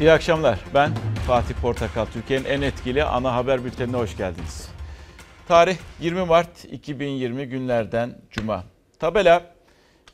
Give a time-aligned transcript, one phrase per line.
[0.00, 0.58] İyi akşamlar.
[0.74, 0.92] Ben
[1.26, 2.06] Fatih Portakal.
[2.06, 4.68] Türkiye'nin en etkili ana haber bültenine hoş geldiniz.
[5.48, 8.64] Tarih 20 Mart 2020 günlerden Cuma.
[8.98, 9.54] Tabela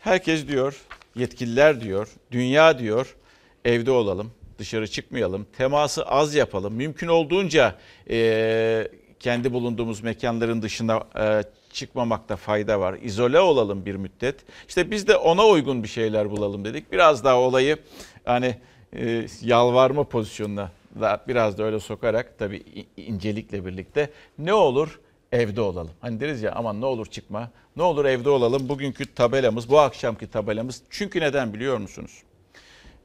[0.00, 0.80] herkes diyor,
[1.14, 3.16] yetkililer diyor, dünya diyor,
[3.64, 7.74] evde olalım, dışarı çıkmayalım, teması az yapalım, mümkün olduğunca
[8.10, 8.88] e,
[9.20, 11.42] kendi bulunduğumuz mekanların dışına e,
[11.72, 12.96] çıkmamakta fayda var.
[13.02, 14.40] İzole olalım bir müddet.
[14.68, 16.92] İşte biz de ona uygun bir şeyler bulalım dedik.
[16.92, 17.76] Biraz daha olayı
[18.24, 18.56] hani
[18.94, 25.00] e, yalvarma pozisyonuna da biraz da öyle sokarak tabii incelikle birlikte ne olur
[25.32, 25.90] evde olalım.
[26.00, 27.50] Hani deriz ya aman ne olur çıkma.
[27.76, 28.68] Ne olur evde olalım.
[28.68, 30.82] Bugünkü tabelamız, bu akşamki tabelamız.
[30.90, 32.22] Çünkü neden biliyor musunuz?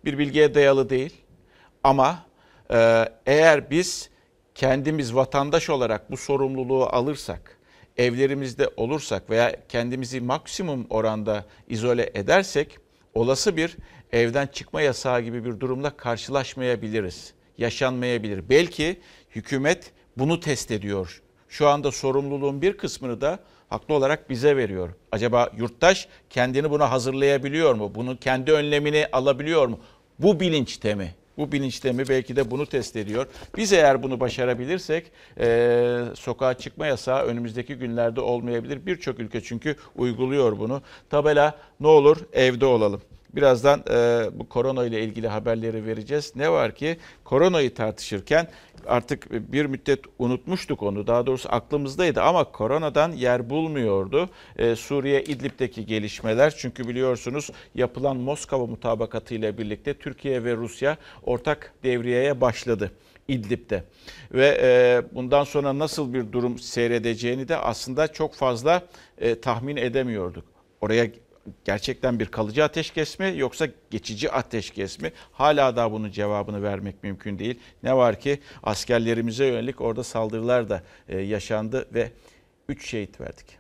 [0.06, 1.14] Bir bilgiye dayalı değil.
[1.84, 2.26] Ama
[2.74, 4.10] e, eğer biz
[4.56, 7.58] kendimiz vatandaş olarak bu sorumluluğu alırsak,
[7.98, 12.78] evlerimizde olursak veya kendimizi maksimum oranda izole edersek
[13.14, 13.78] olası bir
[14.12, 17.34] evden çıkma yasağı gibi bir durumla karşılaşmayabiliriz.
[17.58, 18.50] Yaşanmayabilir.
[18.50, 19.00] Belki
[19.36, 21.22] hükümet bunu test ediyor.
[21.50, 24.90] Şu anda sorumluluğun bir kısmını da haklı olarak bize veriyor.
[25.12, 27.92] Acaba yurttaş kendini buna hazırlayabiliyor mu?
[27.96, 29.80] Bunu kendi önlemini alabiliyor mu?
[30.20, 31.16] Bu bilinçte mi?
[31.38, 33.28] Bu bilinçte mi belki de bunu test ediyor.
[33.58, 38.86] Biz eğer bunu başarabilirsek e, sokağa çıkma yasağı önümüzdeki günlerde olmayabilir.
[38.86, 40.82] Birçok ülke çünkü uyguluyor bunu.
[41.10, 43.02] Tabela ne olur evde olalım.
[43.36, 46.34] Birazdan e, bu korona ile ilgili haberleri vereceğiz.
[46.36, 48.48] Ne var ki koronayı tartışırken
[48.88, 51.08] artık bir müddet unutmuştuk onu.
[51.08, 54.30] Daha doğrusu aklımızdaydı ama koronadan yer bulmuyordu.
[54.58, 61.74] Ee, Suriye İdlib'deki gelişmeler çünkü biliyorsunuz yapılan Moskova mutabakatı ile birlikte Türkiye ve Rusya ortak
[61.84, 62.92] devriyeye başladı.
[63.28, 63.84] İdlib'de
[64.32, 68.82] ve e, bundan sonra nasıl bir durum seyredeceğini de aslında çok fazla
[69.18, 70.44] e, tahmin edemiyorduk.
[70.82, 71.12] Oraya
[71.66, 75.12] gerçekten bir kalıcı ateşkes mi yoksa geçici ateşkes mi?
[75.32, 77.60] Hala daha bunun cevabını vermek mümkün değil.
[77.84, 82.12] Ne var ki askerlerimize yönelik orada saldırılar da e, yaşandı ve
[82.70, 83.60] 3 şehit verdik.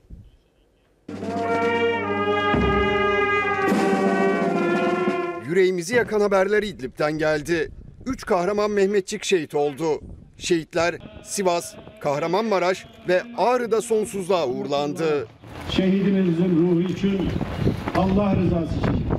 [5.49, 7.71] Yüreğimizi yakan haberler İdlib'den geldi.
[8.05, 10.01] 3 kahraman Mehmetçik şehit oldu.
[10.37, 15.27] Şehitler Sivas, Kahramanmaraş ve Ağrı'da sonsuzluğa uğurlandı.
[15.71, 17.29] Şehidimizin ruhu için
[17.97, 19.09] Allah rızası için.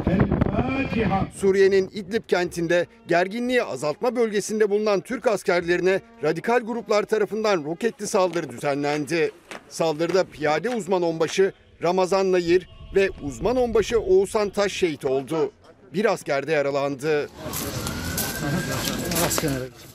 [1.34, 9.30] Suriye'nin İdlib kentinde gerginliği azaltma bölgesinde bulunan Türk askerlerine radikal gruplar tarafından roketli saldırı düzenlendi.
[9.68, 15.50] Saldırıda piyade uzman onbaşı Ramazan Nayir ve uzman onbaşı Oğuzhan Taş şehit oldu.
[15.94, 17.28] Bir asker de yaralandı.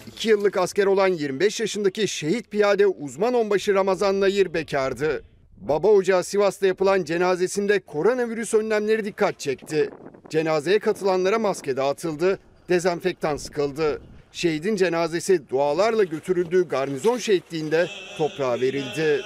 [0.08, 5.24] İki yıllık asker olan 25 yaşındaki şehit piyade uzman onbaşı Ramazan Nayir bekardı.
[5.58, 9.90] Baba Ocağı Sivas'ta yapılan cenazesinde koronavirüs önlemleri dikkat çekti.
[10.30, 12.40] Cenazeye katılanlara maske dağıtıldı,
[12.70, 14.02] dezenfektan sıkıldı.
[14.32, 19.22] Şehidin cenazesi dualarla götürüldüğü garnizon şehitliğinde toprağa verildi.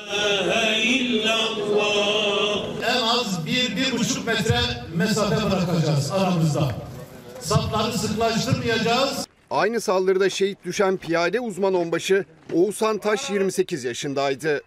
[2.90, 4.60] En az bir, bir buçuk metre
[4.96, 6.72] mesafe bırakacağız aramızda.
[7.40, 9.28] Sapları sıklaştırmayacağız.
[9.52, 14.62] Aynı saldırıda şehit düşen piyade uzman onbaşı Oğuzhan Taş 28 yaşındaydı.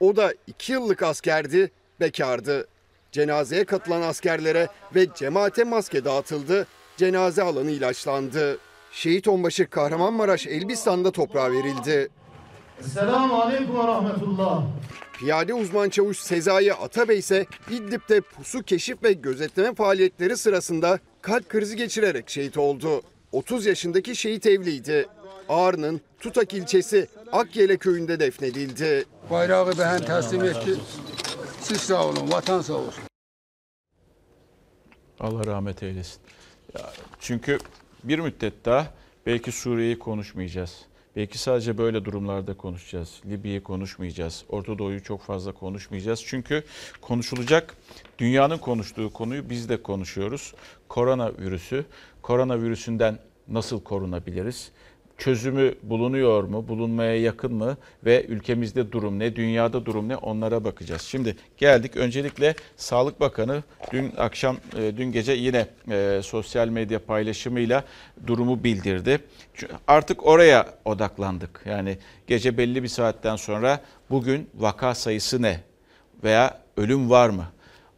[0.00, 1.70] O da 2 yıllık askerdi,
[2.00, 2.66] bekardı.
[3.12, 8.58] Cenazeye katılan askerlere ve cemaate maske dağıtıldı, cenaze alanı ilaçlandı.
[8.92, 12.08] Şehit onbaşı Kahramanmaraş Elbistan'da toprağa verildi.
[12.80, 14.64] Selamun Aleyküm ve Rahmetullah.
[15.18, 21.76] Piyade uzman çavuş Sezai Atabey ise İdlib'de pusu keşif ve gözetleme faaliyetleri sırasında kalp krizi
[21.76, 23.02] geçirerek şehit oldu.
[23.36, 25.06] 30 yaşındaki şehit evliydi.
[25.48, 29.04] Ağrı'nın Tutak ilçesi Akyele köyünde defnedildi.
[29.30, 30.74] Bayrağı ben teslim etti.
[31.60, 33.04] Siz sağ olun, vatan sağ olsun.
[35.20, 36.20] Allah rahmet eylesin.
[36.74, 37.58] Ya, çünkü
[38.04, 38.94] bir müddet daha
[39.26, 40.86] belki Suriye'yi konuşmayacağız.
[41.16, 43.20] Belki sadece böyle durumlarda konuşacağız.
[43.26, 44.44] Libya'yı konuşmayacağız.
[44.48, 46.24] Orta Doğu'yu çok fazla konuşmayacağız.
[46.26, 46.64] Çünkü
[47.00, 47.74] konuşulacak
[48.18, 50.54] dünyanın konuştuğu konuyu biz de konuşuyoruz.
[50.88, 51.84] Korona virüsü.
[52.22, 53.18] Korona virüsünden
[53.48, 54.70] nasıl korunabiliriz?
[55.18, 61.02] çözümü bulunuyor mu, bulunmaya yakın mı ve ülkemizde durum ne, dünyada durum ne onlara bakacağız.
[61.02, 63.62] Şimdi geldik öncelikle Sağlık Bakanı
[63.92, 67.84] dün akşam, e, dün gece yine e, sosyal medya paylaşımıyla
[68.26, 69.18] durumu bildirdi.
[69.86, 71.62] Artık oraya odaklandık.
[71.64, 75.60] Yani gece belli bir saatten sonra bugün vaka sayısı ne
[76.24, 77.44] veya ölüm var mı?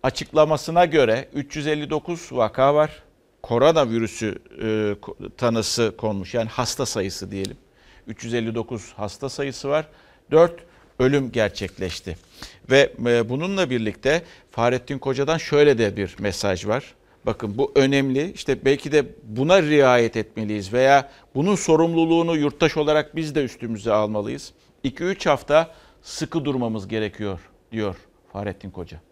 [0.03, 3.03] Açıklamasına göre 359 vaka var
[3.49, 4.95] koronavirüsü e,
[5.37, 6.35] tanısı konmuş.
[6.35, 7.57] Yani hasta sayısı diyelim.
[8.07, 9.87] 359 hasta sayısı var.
[10.31, 10.53] 4
[10.99, 12.17] ölüm gerçekleşti.
[12.71, 16.95] Ve e, bununla birlikte Fahrettin Koca'dan şöyle de bir mesaj var.
[17.27, 18.33] Bakın bu önemli.
[18.33, 24.53] İşte belki de buna riayet etmeliyiz veya bunun sorumluluğunu yurttaş olarak biz de üstümüze almalıyız.
[24.85, 27.41] 2-3 hafta sıkı durmamız gerekiyor
[27.73, 27.97] diyor
[28.33, 29.08] Fahrettin Koca.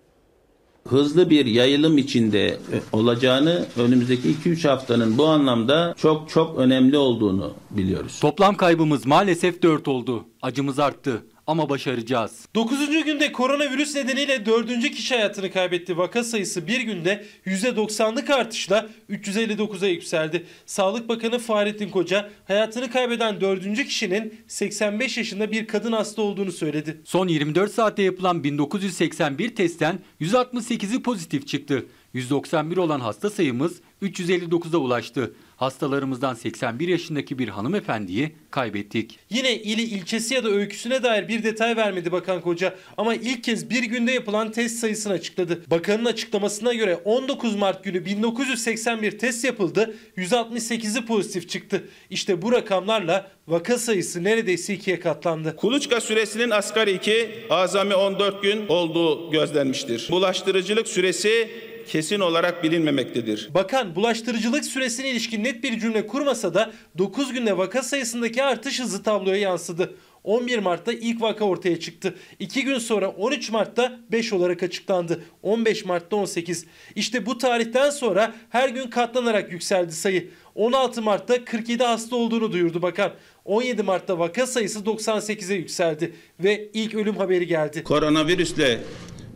[0.88, 2.58] Hızlı bir yayılım içinde e,
[2.92, 8.18] olacağını önümüzdeki 2-3 haftanın bu anlamda çok çok önemli olduğunu biliyoruz.
[8.20, 10.24] Toplam kaybımız maalesef 4 oldu.
[10.42, 12.46] Acımız arttı ama başaracağız.
[12.54, 13.04] 9.
[13.04, 14.90] günde koronavirüs nedeniyle 4.
[14.90, 15.98] kişi hayatını kaybetti.
[15.98, 20.46] Vaka sayısı bir günde %90'lık artışla 359'a yükseldi.
[20.66, 23.84] Sağlık Bakanı Fahrettin Koca hayatını kaybeden 4.
[23.84, 27.00] kişinin 85 yaşında bir kadın hasta olduğunu söyledi.
[27.04, 31.86] Son 24 saatte yapılan 1981 testten 168'i pozitif çıktı.
[32.16, 35.32] 191 olan hasta sayımız 359'a ulaştı.
[35.56, 39.18] Hastalarımızdan 81 yaşındaki bir hanımefendiyi kaybettik.
[39.30, 43.70] Yine ili ilçesi ya da öyküsüne dair bir detay vermedi Bakan Koca ama ilk kez
[43.70, 45.62] bir günde yapılan test sayısını açıkladı.
[45.70, 51.88] Bakanın açıklamasına göre 19 Mart günü 1981 test yapıldı, 168'i pozitif çıktı.
[52.10, 55.56] İşte bu rakamlarla vaka sayısı neredeyse ikiye katlandı.
[55.56, 60.08] Kuluçka süresinin asgari 2, azami 14 gün olduğu gözlenmiştir.
[60.10, 61.48] Bulaştırıcılık süresi
[61.86, 63.48] kesin olarak bilinmemektedir.
[63.54, 69.02] Bakan bulaştırıcılık süresine ilişkin net bir cümle kurmasa da 9 günde vaka sayısındaki artış hızı
[69.02, 69.94] tabloya yansıdı.
[70.24, 72.14] 11 Mart'ta ilk vaka ortaya çıktı.
[72.38, 75.22] 2 gün sonra 13 Mart'ta 5 olarak açıklandı.
[75.42, 76.66] 15 Mart'ta 18.
[76.94, 80.30] İşte bu tarihten sonra her gün katlanarak yükseldi sayı.
[80.54, 83.12] 16 Mart'ta 47 hasta olduğunu duyurdu bakan.
[83.44, 87.82] 17 Mart'ta vaka sayısı 98'e yükseldi ve ilk ölüm haberi geldi.
[87.82, 88.80] Koronavirüsle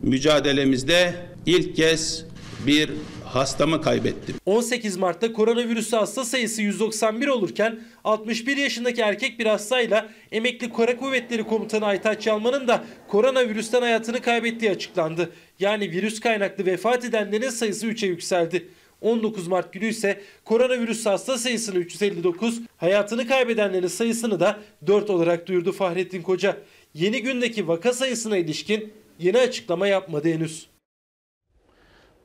[0.01, 1.13] mücadelemizde
[1.45, 2.25] ilk kez
[2.67, 2.89] bir
[3.25, 4.35] hastamı kaybettim.
[4.45, 11.43] 18 Mart'ta koronavirüsü hasta sayısı 191 olurken 61 yaşındaki erkek bir hastayla emekli Kara Kuvvetleri
[11.43, 15.29] Komutanı Aytaç Yalman'ın da koronavirüsten hayatını kaybettiği açıklandı.
[15.59, 18.67] Yani virüs kaynaklı vefat edenlerin sayısı 3'e yükseldi.
[19.01, 25.71] 19 Mart günü ise koronavirüs hasta sayısını 359, hayatını kaybedenlerin sayısını da 4 olarak duyurdu
[25.71, 26.57] Fahrettin Koca.
[26.93, 30.70] Yeni gündeki vaka sayısına ilişkin yeni açıklama yapmadı henüz.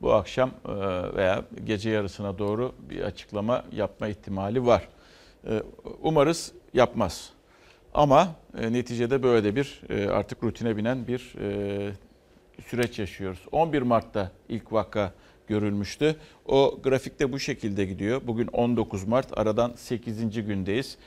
[0.01, 0.71] Bu akşam e,
[1.15, 4.87] veya gece yarısına doğru bir açıklama yapma ihtimali var.
[5.49, 5.63] E,
[6.01, 7.29] Umarız yapmaz.
[7.93, 11.33] Ama e, neticede böyle bir e, artık rutine binen bir
[12.65, 13.39] süreç yaşıyoruz.
[13.51, 15.13] 11 Mart'ta ilk vaka
[15.47, 16.15] görülmüştü.
[16.45, 18.21] O grafikte bu şekilde gidiyor.
[18.27, 20.45] Bugün 19 Mart aradan 8.
[20.45, 20.97] gündeyiz.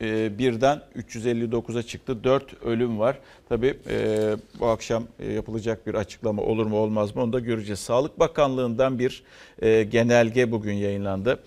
[0.00, 2.24] E, birden 359'a çıktı.
[2.24, 3.18] 4 ölüm var.
[3.48, 7.80] Tabii e, bu akşam e, yapılacak bir açıklama olur mu olmaz mı onu da göreceğiz.
[7.80, 9.22] Sağlık Bakanlığı'ndan bir
[9.62, 11.42] e, genelge bugün yayınlandı.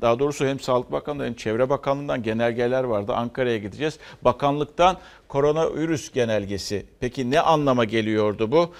[0.00, 3.12] Daha doğrusu hem Sağlık Bakanlığı hem Çevre Bakanlığı'ndan genelgeler vardı.
[3.12, 3.98] Ankara'ya gideceğiz.
[4.22, 4.96] Bakanlıktan
[5.28, 6.86] koronavirüs genelgesi.
[7.00, 8.74] Peki ne anlama geliyordu bu?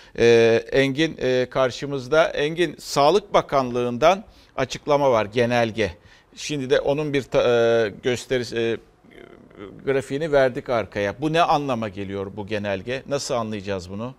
[0.73, 2.29] Engin karşımızda.
[2.29, 4.25] Engin Sağlık Bakanlığı'ndan
[4.57, 5.91] açıklama var genelge.
[6.37, 8.79] Şimdi de onun bir ta, gösterisi
[9.85, 11.21] grafiğini verdik arkaya.
[11.21, 13.03] Bu ne anlama geliyor bu genelge?
[13.09, 14.15] Nasıl anlayacağız bunu?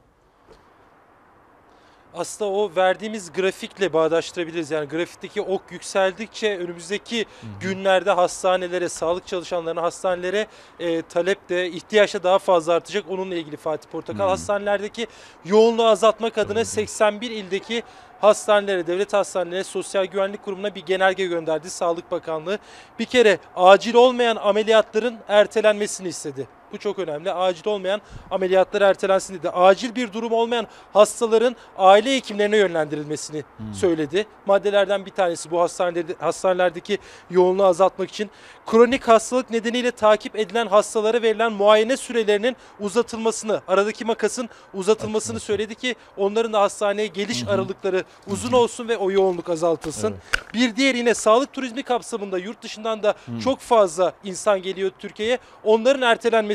[2.13, 4.71] Aslında o verdiğimiz grafikle bağdaştırabiliriz.
[4.71, 7.25] Yani grafikteki ok yükseldikçe önümüzdeki
[7.59, 10.47] günlerde hastanelere, sağlık çalışanlarına, hastanelere
[10.79, 13.05] e, talep de ihtiyaç da daha fazla artacak.
[13.09, 15.07] Onunla ilgili Fatih Portakal hastanelerdeki
[15.45, 17.83] yoğunluğu azaltmak adına 81 ildeki
[18.21, 22.59] hastanelere, devlet hastanelerine, Sosyal Güvenlik Kurumu'na bir genelge gönderdi Sağlık Bakanlığı.
[23.00, 26.47] Bir kere acil olmayan ameliyatların ertelenmesini istedi.
[26.73, 27.31] Bu çok önemli.
[27.31, 28.01] Acil olmayan
[28.31, 29.49] ameliyatlar ertelensin dedi.
[29.49, 34.25] Acil bir durum olmayan hastaların aile hekimlerine yönlendirilmesini söyledi.
[34.45, 36.97] Maddelerden bir tanesi bu hastanelerde, hastanelerdeki
[37.29, 38.29] yoğunluğu azaltmak için
[38.65, 45.95] kronik hastalık nedeniyle takip edilen hastalara verilen muayene sürelerinin uzatılmasını, aradaki makasın uzatılmasını söyledi ki
[46.17, 50.15] onların da hastaneye geliş aralıkları uzun olsun ve o yoğunluk azaltılsın.
[50.53, 53.13] Bir diğer yine sağlık turizmi kapsamında yurt dışından da
[53.43, 55.37] çok fazla insan geliyor Türkiye'ye.
[55.63, 56.01] Onların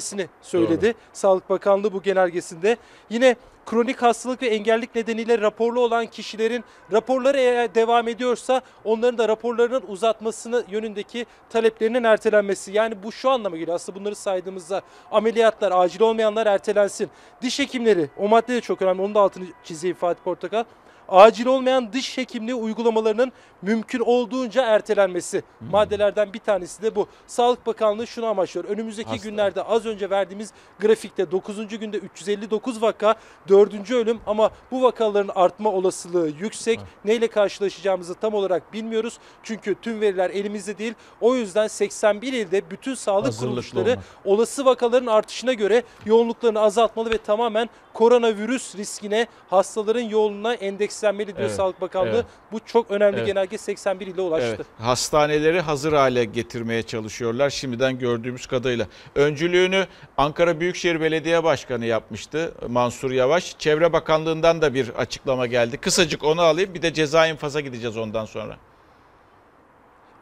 [0.07, 0.95] ertelenmesini söyledi.
[1.13, 2.77] Sağlık Bakanlığı bu genelgesinde.
[3.11, 3.37] Yine
[3.67, 9.83] kronik hastalık ve engellik nedeniyle raporlu olan kişilerin raporları eğer devam ediyorsa onların da raporlarının
[9.89, 12.73] uzatmasını yönündeki taleplerinin ertelenmesi.
[12.73, 17.11] Yani bu şu anlama geliyor aslında bunları saydığımızda ameliyatlar, acil olmayanlar ertelensin.
[17.43, 20.65] Diş hekimleri o madde de çok önemli onun da altını çizeyim Fatih Portakal
[21.09, 23.33] acil olmayan dış hekimliği uygulamalarının
[23.63, 25.43] mümkün olduğunca ertelenmesi.
[25.71, 27.09] Maddelerden bir tanesi de bu.
[27.27, 28.69] Sağlık Bakanlığı şunu amaçlıyor.
[28.69, 29.29] Önümüzdeki Hasta.
[29.29, 31.69] günlerde az önce verdiğimiz grafikte 9.
[31.69, 33.15] günde 359 vaka,
[33.49, 33.91] 4.
[33.91, 36.81] ölüm ama bu vakaların artma olasılığı yüksek.
[37.05, 39.19] Neyle karşılaşacağımızı tam olarak bilmiyoruz.
[39.43, 40.95] Çünkü tüm veriler elimizde değil.
[41.21, 44.05] O yüzden 81 ilde bütün sağlık Hazırlıklı kuruluşları olmak.
[44.25, 51.39] olası vakaların artışına göre yoğunluklarını azaltmalı ve tamamen koronavirüs riskine, hastaların yoğunluğuna endeks beslenmeli diyor
[51.49, 52.09] Evet, Sağlık Bakanlığı.
[52.09, 52.25] evet.
[52.53, 53.27] Bu çok önemli Evet.
[53.27, 54.55] genelge 81 ile ulaştı.
[54.57, 58.87] Evet, hastaneleri hazır hale getirmeye çalışıyorlar şimdiden gördüğümüz kadarıyla.
[59.15, 59.87] Öncülüğünü
[60.17, 63.59] Ankara Büyükşehir Belediye Başkanı yapmıştı Mansur Yavaş.
[63.59, 65.77] Çevre Bakanlığı'ndan da bir açıklama geldi.
[65.77, 68.57] Kısacık onu alayım bir de ceza infaza gideceğiz ondan sonra.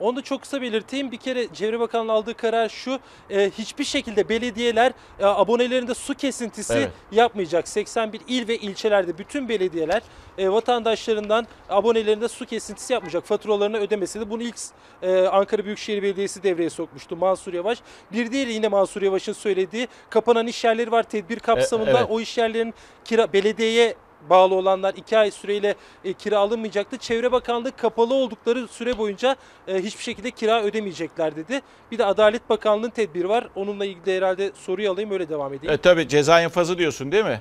[0.05, 1.13] Onu da çok kısa belirteyim.
[1.13, 2.99] Bir kere Çevre Bakanlığı aldığı karar şu.
[3.31, 6.91] e, hiçbir şekilde belediyeler e, abonelerinde su kesintisi Evet.
[7.13, 7.69] yapmayacak.
[7.69, 10.03] 81 il ve ilçelerde bütün belediyeler
[10.39, 13.25] e, vatandaşlarından abonelerinde su kesintisi yapmayacak.
[13.25, 14.57] Faturalarını ödemesi Bunu ilk
[15.03, 17.79] e, Ankara Büyükşehir Belediyesi devreye sokmuştu Mansur Yavaş.
[18.13, 21.03] Bir diğeri yine Mansur Yavaş'ın söylediği kapanan iş yerleri var.
[21.03, 22.07] Tedbir kapsamında E, evet.
[22.11, 23.95] o iş yerlerin kira belediyeye
[24.31, 26.97] bağlı olanlar 2 ay süreyle e, kira alınmayacaktı.
[26.99, 29.37] Çevre Bakanlığı kapalı oldukları süre boyunca
[29.69, 31.61] e, hiçbir şekilde kira ödemeyecekler dedi.
[31.93, 33.49] Bir de Adalet Bakanlığı'nın tedbiri var.
[33.55, 35.75] Onunla ilgili de herhalde soruyu alayım öyle devam edeyim.
[35.75, 37.41] E, tabii ceza infazı diyorsun değil mi?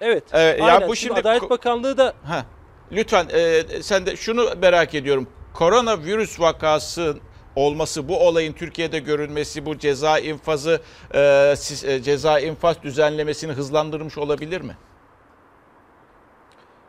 [0.00, 0.24] Evet.
[0.32, 0.88] Evet, ya Aynen.
[0.88, 2.44] bu Şimdi şimdi- Adalet Bakanlığı da Ha,
[2.92, 5.28] lütfen e, sen de şunu merak ediyorum.
[5.54, 7.16] Koronavirüs vakası
[7.56, 10.80] olması, bu olayın Türkiye'de görülmesi, bu ceza infazı,
[11.14, 14.76] e, siz- e, ceza infaz düzenlemesini hızlandırmış olabilir mi?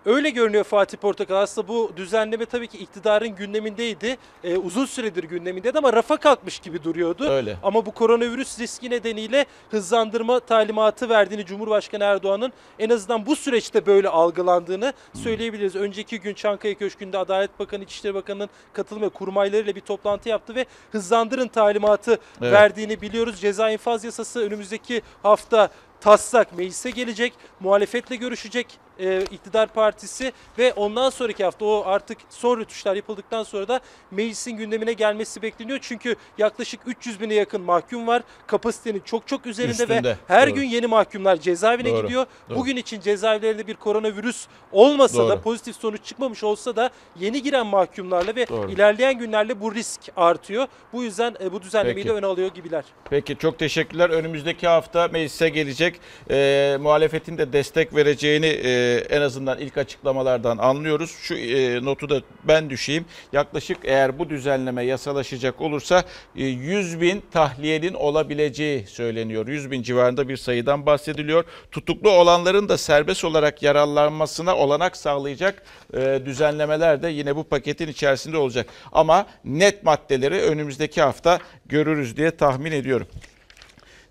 [0.08, 1.36] Öyle görünüyor Fatih Portakal.
[1.36, 4.18] Aslında bu düzenleme tabii ki iktidarın gündemindeydi.
[4.44, 7.30] Ee, uzun süredir gündemindeydi ama rafa kalkmış gibi duruyordu.
[7.30, 7.58] Öyle.
[7.64, 14.10] Ama bu koronavirüs riski nedeniyle hızlandırma talimatı verdiğini Cumhurbaşkanı Erdoğan'ın en azından bu süreçte böyle
[14.10, 15.76] algılandığını söyleyebiliriz.
[15.76, 20.66] Önceki gün Çankaya Köşkü'nde Adalet Bakanı, İçişleri Bakanı'nın katılım ve kurmaylarıyla bir toplantı yaptı ve
[20.92, 22.54] hızlandırın talimatı Evet.
[22.54, 23.42] verdiğini biliyoruz.
[23.42, 25.70] Ceza infaz yasası önümüzdeki hafta
[26.02, 28.68] taslak meclise gelecek, muhalefetle görüşecek
[29.00, 33.80] e, iktidar partisi ve ondan sonraki hafta o artık son rötuşlar yapıldıktan sonra da
[34.12, 35.80] meclisin gündemine gelmesi bekleniyor.
[35.82, 38.24] Çünkü yaklaşık 300 bine yakın mahkum var.
[38.48, 40.56] Kapasitenin çok çok üzerinde Üstünde, ve her doğru.
[40.56, 42.26] gün yeni mahkumlar cezaevine Doğru, gidiyor.
[42.50, 42.58] doğru.
[42.60, 45.30] Bugün için cezaevlerinde bir koronavirüs olmasa Doğru.
[45.30, 46.90] da pozitif sonuç çıkmamış olsa da
[47.20, 48.72] yeni giren mahkumlarla ve Doğru.
[48.72, 50.68] ilerleyen günlerle bu risk artıyor.
[50.94, 52.08] Bu yüzden e, bu düzenlemeyi Peki.
[52.10, 52.84] de öne alıyor gibiler.
[53.10, 54.10] Peki çok teşekkürler.
[54.10, 55.87] Önümüzdeki hafta meclise gelecek.
[56.32, 61.16] E, muhalefetin de destek vereceğini e, en azından ilk açıklamalardan anlıyoruz.
[61.22, 63.06] Şu e, notu da ben düşeyim.
[63.34, 66.04] Yaklaşık eğer bu düzenleme yasalaşacak olursa
[66.36, 69.48] e, 100 bin tahliyenin olabileceği söyleniyor.
[69.48, 71.44] 100 bin civarında bir sayıdan bahsediliyor.
[71.72, 75.64] Tutuklu olanların da serbest olarak yararlanmasına olanak sağlayacak
[75.94, 78.68] e, düzenlemeler de yine bu paketin içerisinde olacak.
[78.92, 83.08] Ama net maddeleri önümüzdeki hafta görürüz diye tahmin ediyorum.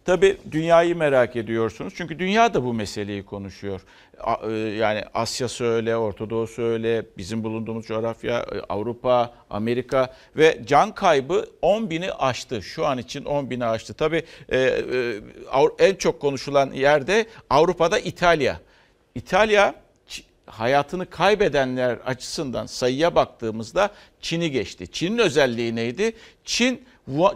[0.07, 1.95] Tabii dünyayı merak ediyorsunuz.
[1.97, 3.81] Çünkü dünya da bu meseleyi konuşuyor.
[4.49, 10.95] E, Yani Asya'sı öyle, Orta Doğu'su öyle, bizim bulunduğumuz coğrafya, e, Avrupa, Amerika ve can
[10.95, 12.63] kaybı 10 bini aştı.
[12.63, 13.95] Şu an için 10 bini aştı.
[13.95, 14.23] Tabii
[14.53, 14.83] e,
[15.79, 18.61] en çok konuşulan yerde Avrupa'da İtalya.
[19.15, 19.75] İtalya
[20.47, 24.87] hayatını kaybedenler açısından sayıya baktığımızda Çin'i geçti.
[24.93, 26.13] Çin'in özelliği neydi?
[26.45, 26.85] Çin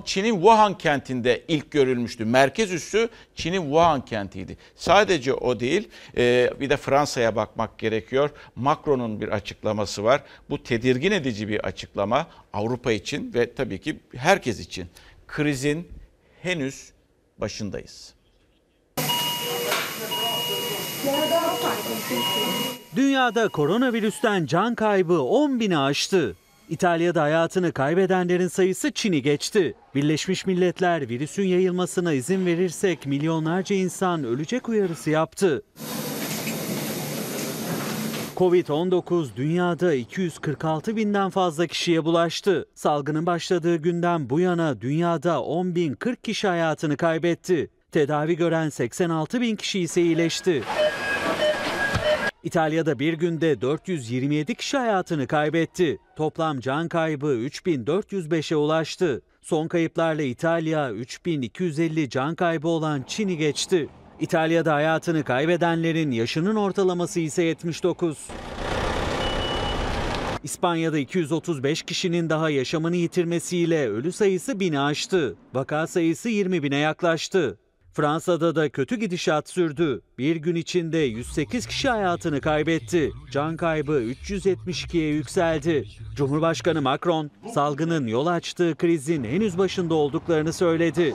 [0.05, 2.25] Çin'in Wuhan kentinde ilk görülmüştü.
[2.25, 4.57] Merkez üssü Çin'in Wuhan kentiydi.
[4.77, 8.31] Sadece o değil, e, bir de Fransa'ya bakmak gerekiyor.
[8.57, 10.23] Macron'un bir açıklaması var.
[10.51, 14.87] Bu tedirgin edici bir açıklama Avrupa için ve tabii ki herkes için.
[15.27, 15.89] Krizin
[16.43, 16.93] henüz
[17.39, 18.15] başındayız.
[22.97, 26.37] Dünyada koronavirüsten can kaybı 10 bini aştı.
[26.71, 29.75] İtalya'da hayatını kaybedenlerin sayısı Çin'i geçti.
[29.95, 35.63] Birleşmiş Milletler virüsün yayılmasına izin verirsek milyonlarca insan ölecek uyarısı yaptı.
[38.37, 42.69] Covid-19 dünyada 246 binden fazla kişiye bulaştı.
[42.75, 47.71] Salgının başladığı günden bu yana dünyada 10.040 kişi hayatını kaybetti.
[47.93, 50.63] Tedavi gören 86 bin kişi ise iyileşti.
[52.45, 55.99] İtalya'da bir günde 427 kişi hayatını kaybetti.
[56.17, 59.23] Toplam can kaybı 3405'e ulaştı.
[59.43, 63.89] Son kayıplarla İtalya 3250 can kaybı olan Çin'i geçti.
[64.21, 68.19] İtalya'da hayatını kaybedenlerin yaşının ortalaması ise 79.
[70.45, 75.37] İspanya'da 235 kişinin daha yaşamını yitirmesiyle ölü sayısı bini aştı.
[75.55, 77.59] Vaka sayısı 20 bine yaklaştı.
[77.93, 80.01] Fransa'da da kötü gidişat sürdü.
[80.19, 83.13] Bir gün içinde 108 kişi hayatını kaybetti.
[83.31, 85.85] Can kaybı 372'ye yükseldi.
[86.17, 91.15] Cumhurbaşkanı Macron, salgının yol açtığı krizin henüz başında olduklarını söyledi.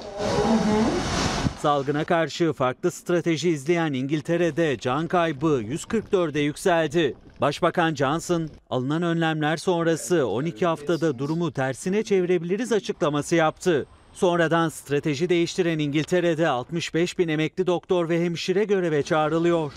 [1.59, 7.15] Salgına karşı farklı strateji izleyen İngiltere'de can kaybı 144'e yükseldi.
[7.41, 13.85] Başbakan Johnson, alınan önlemler sonrası 12 haftada durumu tersine çevirebiliriz açıklaması yaptı.
[14.15, 19.73] Sonradan strateji değiştiren İngiltere'de 65 bin emekli doktor ve hemşire göreve çağrılıyor.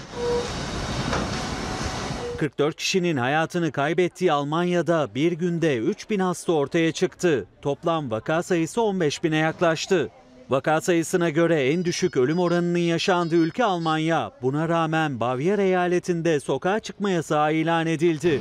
[2.39, 7.47] 44 kişinin hayatını kaybettiği Almanya'da bir günde 3000 hasta ortaya çıktı.
[7.63, 10.11] Toplam vaka sayısı 15 bine yaklaştı.
[10.51, 14.33] Vaka sayısına göre en düşük ölüm oranının yaşandığı ülke Almanya.
[14.43, 18.41] Buna rağmen Bavyera eyaletinde sokağa çıkma yasağı ilan edildi.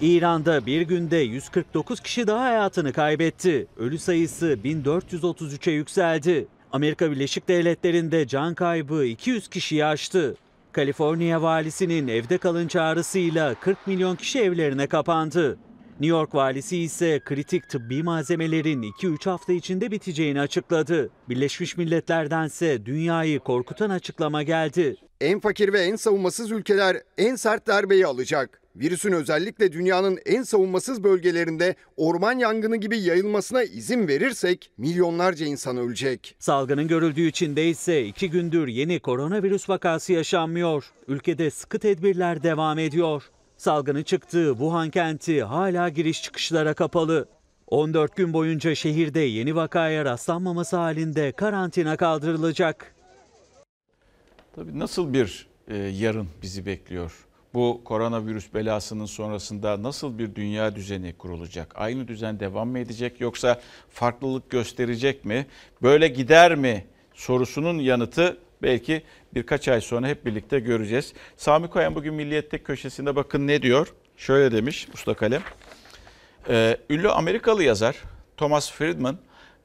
[0.00, 3.66] İran'da bir günde 149 kişi daha hayatını kaybetti.
[3.76, 6.46] Ölü sayısı 1433'e yükseldi.
[6.72, 10.36] Amerika Birleşik Devletleri'nde can kaybı 200 kişiyi aştı.
[10.72, 15.58] Kaliforniya valisinin evde kalın çağrısıyla 40 milyon kişi evlerine kapandı.
[16.00, 21.10] New York valisi ise kritik tıbbi malzemelerin 2-3 hafta içinde biteceğini açıkladı.
[21.28, 24.96] Birleşmiş Milletler'dense dünyayı korkutan açıklama geldi.
[25.20, 28.65] En fakir ve en savunmasız ülkeler en sert darbeyi alacak.
[28.80, 36.36] Virüsün özellikle dünyanın en savunmasız bölgelerinde orman yangını gibi yayılmasına izin verirsek milyonlarca insan ölecek.
[36.38, 40.92] Salgının görüldüğü Çin'de ise iki gündür yeni koronavirüs vakası yaşanmıyor.
[41.08, 43.22] Ülkede sıkı tedbirler devam ediyor.
[43.56, 47.28] Salgının çıktığı Wuhan kenti hala giriş çıkışlara kapalı.
[47.66, 52.94] 14 gün boyunca şehirde yeni vakaya rastlanmaması halinde karantina kaldırılacak.
[54.56, 57.25] Tabii nasıl bir e, yarın bizi bekliyor?
[57.56, 61.72] Bu koronavirüs belasının sonrasında nasıl bir dünya düzeni kurulacak?
[61.74, 63.60] Aynı düzen devam mı edecek yoksa
[63.90, 65.46] farklılık gösterecek mi?
[65.82, 69.02] Böyle gider mi sorusunun yanıtı belki
[69.34, 71.12] birkaç ay sonra hep birlikte göreceğiz.
[71.36, 73.94] Sami Koyan bugün Milliyet'te köşesinde bakın ne diyor?
[74.16, 75.42] Şöyle demiş Usta Kalem.
[76.48, 77.96] Ee, ünlü Amerikalı yazar
[78.36, 79.18] Thomas Friedman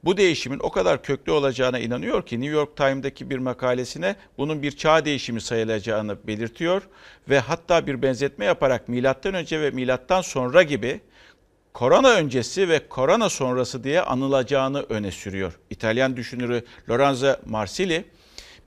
[0.04, 4.72] bu değişimin o kadar köklü olacağına inanıyor ki New York Times'daki bir makalesine bunun bir
[4.72, 6.82] çağ değişimi sayılacağını belirtiyor
[7.30, 11.00] ve hatta bir benzetme yaparak milattan önce ve milattan sonra gibi
[11.74, 15.60] korona öncesi ve korona sonrası diye anılacağını öne sürüyor.
[15.70, 18.06] İtalyan düşünürü Lorenzo Marsili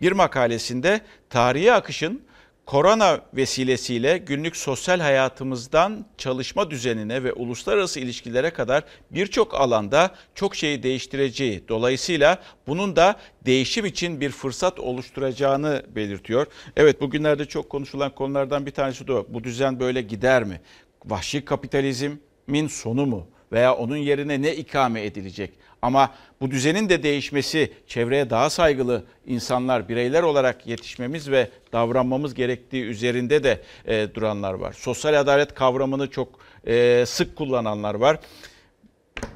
[0.01, 1.01] bir makalesinde
[1.31, 2.23] tarihi akışın
[2.67, 10.83] korona vesilesiyle günlük sosyal hayatımızdan çalışma düzenine ve uluslararası ilişkilere kadar birçok alanda çok şeyi
[10.83, 16.47] değiştireceği dolayısıyla bunun da değişim için bir fırsat oluşturacağını belirtiyor.
[16.77, 19.27] Evet bugünlerde çok konuşulan konulardan bir tanesi de o.
[19.29, 20.61] Bu düzen böyle gider mi?
[21.05, 23.27] Vahşi kapitalizmin sonu mu?
[23.53, 25.53] Veya onun yerine ne ikame edilecek?
[25.85, 32.85] Ama bu düzenin de değişmesi, çevreye daha saygılı insanlar, bireyler olarak yetişmemiz ve davranmamız gerektiği
[32.85, 34.73] üzerinde de e, duranlar var.
[34.73, 36.29] Sosyal adalet kavramını çok
[36.67, 38.19] e, sık kullananlar var.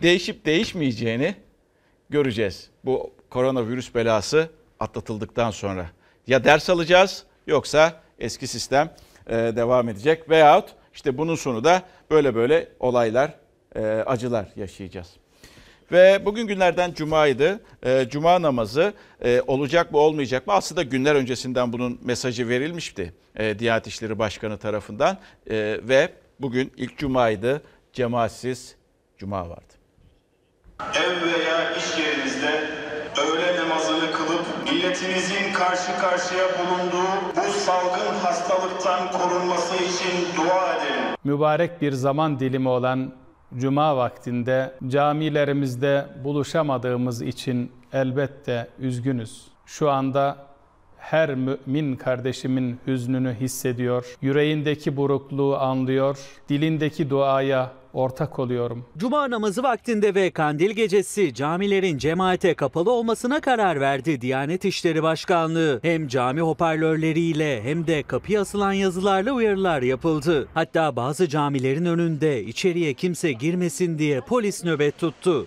[0.02, 1.34] Değişip değişmeyeceğini
[2.10, 2.70] göreceğiz.
[2.84, 5.90] Bu koronavirüs belası atlatıldıktan sonra.
[6.26, 8.94] Ya ders alacağız yoksa eski sistem
[9.26, 13.34] e, devam edecek veyahut işte bunun sonu da böyle böyle olaylar,
[13.76, 15.08] e, acılar yaşayacağız.
[15.92, 17.60] Ve bugün günlerden cumaydı.
[17.82, 18.92] E, Cuma namazı
[19.24, 20.52] e, olacak mı olmayacak mı?
[20.52, 25.18] Aslında günler öncesinden bunun mesajı verilmişti e, Diyanet İşleri Başkanı tarafından.
[25.50, 26.08] E, ve
[26.40, 27.62] bugün ilk cumaydı.
[27.92, 28.74] Cemaatsiz
[29.18, 29.74] cuma vardı.
[30.94, 32.64] Ev veya iş yerinizde
[33.22, 41.04] öğle namazını kılıp milletimizin karşı karşıya bulunduğu bu salgın hastalıktan korunması için dua edelim.
[41.24, 43.12] mübarek bir zaman dilimi olan
[43.56, 49.44] Cuma vaktinde camilerimizde buluşamadığımız için elbette üzgünüz.
[49.66, 50.36] Şu anda
[50.98, 58.84] her mümin kardeşimin hüznünü hissediyor, yüreğindeki burukluğu anlıyor, dilindeki duaya ortak oluyorum.
[58.96, 65.80] Cuma namazı vaktinde ve kandil gecesi camilerin cemaate kapalı olmasına karar verdi Diyanet İşleri Başkanlığı.
[65.82, 70.48] Hem cami hoparlörleriyle hem de kapıya asılan yazılarla uyarılar yapıldı.
[70.54, 75.46] Hatta bazı camilerin önünde içeriye kimse girmesin diye polis nöbet tuttu.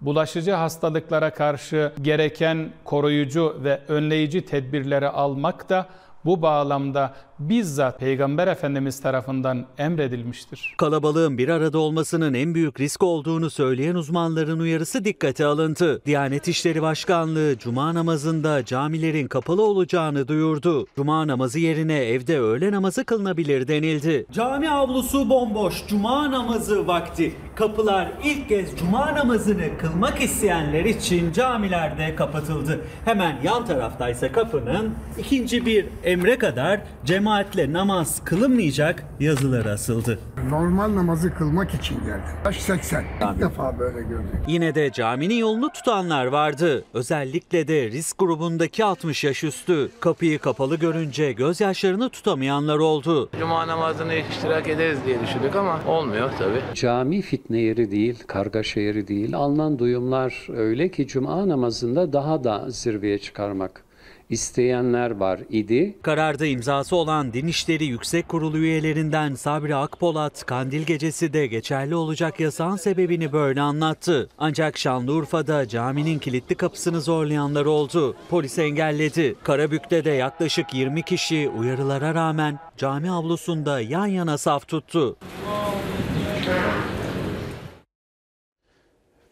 [0.00, 5.88] Bulaşıcı hastalıklara karşı gereken koruyucu ve önleyici tedbirleri almak da
[6.24, 10.74] bu bağlamda bizzat Peygamber Efendimiz tarafından emredilmiştir.
[10.78, 16.02] Kalabalığın bir arada olmasının en büyük risk olduğunu söyleyen uzmanların uyarısı dikkate alındı.
[16.06, 20.86] Diyanet İşleri Başkanlığı cuma namazında camilerin kapalı olacağını duyurdu.
[20.96, 24.26] Cuma namazı yerine evde öğle namazı kılınabilir denildi.
[24.32, 25.86] Cami avlusu bomboş.
[25.88, 27.34] Cuma namazı vakti.
[27.54, 32.80] Kapılar ilk kez cuma namazını kılmak isteyenler için camilerde kapatıldı.
[33.04, 40.18] Hemen yan taraftaysa kapının ikinci bir emre kadar cemaatle namaz kılınmayacak yazıları asıldı.
[40.50, 42.22] Normal namazı kılmak için geldim.
[42.44, 43.04] Yaş 80.
[43.32, 44.30] İlk defa böyle gördüm.
[44.48, 46.84] Yine de caminin yolunu tutanlar vardı.
[46.94, 49.90] Özellikle de risk grubundaki 60 yaş üstü.
[50.00, 53.30] Kapıyı kapalı görünce gözyaşlarını tutamayanlar oldu.
[53.38, 56.62] Cuma namazını iştirak ederiz diye düşündük ama olmuyor tabii.
[56.74, 59.36] Cami fitne yeri değil, kargaşa yeri değil.
[59.36, 63.84] Alınan duyumlar öyle ki cuma namazında daha da zirveye çıkarmak
[64.30, 65.94] isteyenler var idi.
[66.02, 72.40] Kararda imzası olan Din İşleri Yüksek Kurulu üyelerinden Sabri Akpolat, Kandil Gecesi de geçerli olacak
[72.40, 74.28] yasağın sebebini böyle anlattı.
[74.38, 78.16] Ancak Şanlıurfa'da caminin kilitli kapısını zorlayanlar oldu.
[78.30, 79.34] Polis engelledi.
[79.42, 85.16] Karabük'te de yaklaşık 20 kişi uyarılara rağmen cami avlusunda yan yana saf tuttu.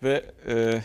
[0.03, 0.83] Ve e,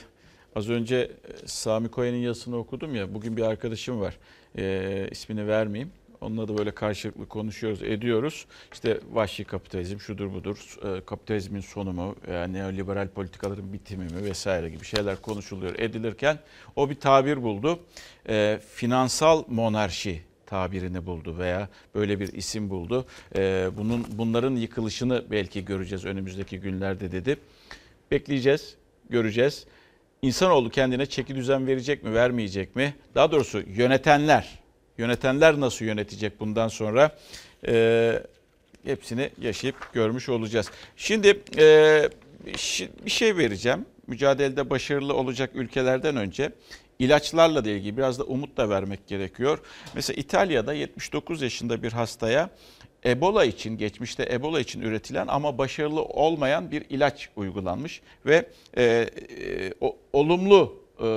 [0.55, 3.13] az önce e, Sami Koyen'in yazısını okudum ya.
[3.13, 4.17] Bugün bir arkadaşım var.
[4.57, 5.91] E, ismini vermeyeyim.
[6.21, 8.45] Onunla da böyle karşılıklı konuşuyoruz, ediyoruz.
[8.73, 14.69] İşte vahşi kapitalizm şudur budur, e, kapitalizmin sonu mu, yani neoliberal politikaların bitimi mi vesaire
[14.69, 16.39] gibi şeyler konuşuluyor, edilirken
[16.75, 17.79] o bir tabir buldu.
[18.29, 23.05] E, finansal monarşi tabirini buldu veya böyle bir isim buldu.
[23.35, 27.37] E, bunun bunların yıkılışını belki göreceğiz önümüzdeki günlerde dedi.
[28.11, 28.75] Bekleyeceğiz,
[29.09, 29.65] göreceğiz.
[30.25, 32.95] İnsanoğlu kendine çeki düzen verecek mi, vermeyecek mi?
[33.15, 34.59] Daha doğrusu yönetenler,
[34.97, 37.17] yönetenler nasıl yönetecek bundan sonra?
[37.67, 38.23] Ee,
[38.85, 40.71] hepsini yaşayıp görmüş olacağız.
[40.97, 42.09] Şimdi e,
[43.05, 43.85] bir şey vereceğim.
[44.07, 46.51] Mücadelede başarılı olacak ülkelerden önce
[46.99, 49.59] ilaçlarla da ilgili biraz da umut da vermek gerekiyor.
[49.93, 52.49] Mesela İtalya'da 79 yaşında bir hastaya
[53.05, 58.45] Ebola için, geçmişte Ebola için üretilen ama başarılı olmayan bir ilaç uygulanmış ve
[58.77, 59.07] e, e,
[59.81, 61.07] o, olumlu e,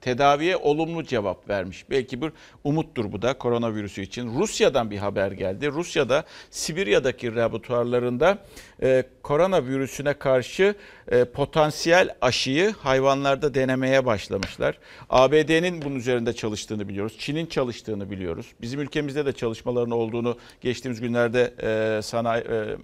[0.00, 1.90] tedaviye olumlu cevap vermiş.
[1.90, 2.32] Belki bir
[2.64, 4.38] umuttur bu da koronavirüsü için.
[4.38, 5.70] Rusya'dan bir haber geldi.
[5.70, 8.38] Rusya'da Sibirya'daki laboratuvarlarında
[8.82, 10.74] e, koronavirüsüne karşı
[11.10, 14.78] e, potansiyel aşıyı hayvanlarda denemeye başlamışlar.
[15.10, 17.16] ABD'nin bunun üzerinde çalıştığını biliyoruz.
[17.18, 18.46] Çin'in çalıştığını biliyoruz.
[18.60, 22.76] Bizim ülkemizde de çalışmaların olduğunu geçtiğimiz günlerde e, sanayi e,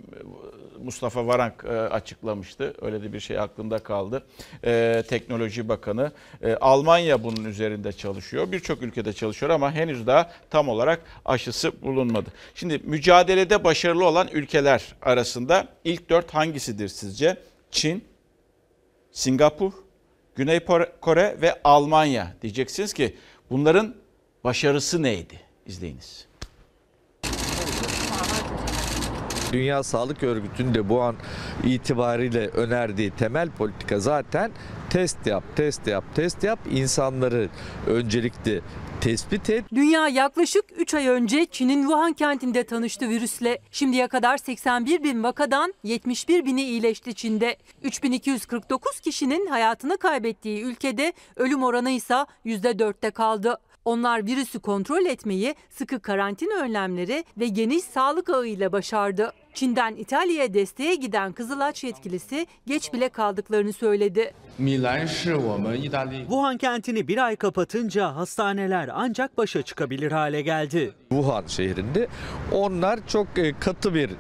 [0.83, 2.75] Mustafa Varank açıklamıştı.
[2.81, 4.23] Öyle de bir şey aklımda kaldı.
[5.09, 6.12] Teknoloji Bakanı.
[6.61, 8.53] Almanya bunun üzerinde çalışıyor.
[8.53, 12.31] Birçok ülkede çalışıyor ama henüz daha tam olarak aşısı bulunmadı.
[12.55, 17.37] Şimdi mücadelede başarılı olan ülkeler arasında ilk dört hangisidir sizce?
[17.71, 18.05] Çin,
[19.17, 19.73] Singapur,
[20.35, 20.61] Güney
[21.01, 22.37] Kore ve Almanya.
[22.43, 23.17] Diyeceksiniz ki
[23.51, 23.95] bunların
[24.45, 25.41] başarısı neydi?
[25.67, 26.27] İzleyiniz.
[29.53, 31.17] Dünya Sağlık Örgütü'nün de bu an
[31.65, 34.53] itibariyle önerdiği temel politika zaten
[34.91, 36.59] test yap, test yap, test yap.
[36.71, 37.49] İnsanları
[37.87, 38.63] öncelikli
[39.01, 39.65] tespit et.
[39.75, 43.59] Dünya yaklaşık 3 ay önce Çin'in Wuhan kentinde tanıştı virüsle.
[43.71, 47.57] Şimdiye kadar 81 bin vakadan 71 bini iyileşti Çin'de.
[47.83, 53.59] 3249 kişinin hayatını kaybettiği ülkede ölüm oranı ise %4'te kaldı.
[53.87, 59.33] Onlar virüsü kontrol etmeyi sıkı karantina önlemleri ve geniş sağlık ağıyla başardı.
[59.55, 64.35] Çin'den İtalya'ya desteğe giden Kızılaç yetkilisi geç bile kaldıklarını söyledi.
[66.20, 70.92] Wuhan kentini bir ay kapatınca hastaneler ancak başa çıkabilir hale geldi.
[71.09, 72.09] Wuhan şehrinde
[72.53, 73.27] onlar çok
[73.61, 74.11] katı bir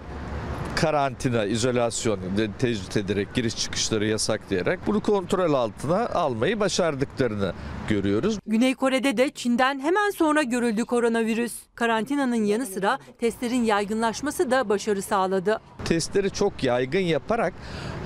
[0.76, 2.20] karantina, izolasyon
[2.58, 7.52] tecrit ederek giriş çıkışları yasaklayarak bunu kontrol altına almayı başardıklarını
[7.88, 8.38] görüyoruz.
[8.46, 11.52] Güney Kore'de de Çin'den hemen sonra görüldü koronavirüs.
[11.74, 15.60] Karantinanın yanı sıra testlerin yaygınlaşması da başarı sağladı.
[15.84, 17.54] Testleri çok yaygın yaparak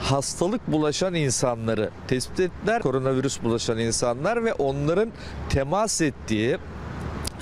[0.03, 2.83] hastalık bulaşan insanları tespit ettiler.
[2.83, 5.11] Koronavirüs bulaşan insanlar ve onların
[5.49, 6.59] temas ettiği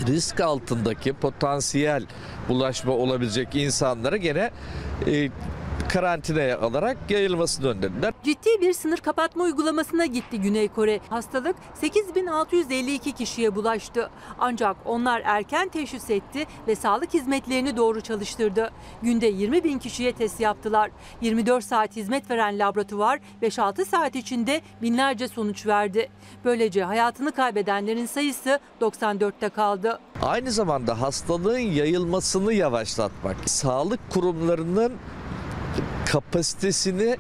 [0.07, 2.03] risk altındaki potansiyel
[2.49, 4.51] bulaşma olabilecek insanları gene
[5.07, 5.31] e,
[5.89, 8.15] karantinaya alarak yayılmasını önlediler.
[8.23, 11.01] Ciddi bir sınır kapatma uygulamasına gitti Güney Kore.
[11.11, 14.11] Hastalık 8652 kişiye bulaştı.
[14.39, 18.71] Ancak onlar erken teşhis etti ve sağlık hizmetlerini doğru çalıştırdı.
[19.03, 20.91] Günde 20 bin kişiye test yaptılar.
[21.21, 26.09] 24 saat hizmet veren laboratuvar 5-6 saat içinde binlerce sonuç verdi.
[26.45, 29.99] Böylece hayatını kaybedenlerin sayısı 94'te kaldı.
[30.23, 34.93] Aynı zamanda hastalığın yayılmasını yavaşlatmak, sağlık kurumlarının
[36.13, 37.17] kapasitesini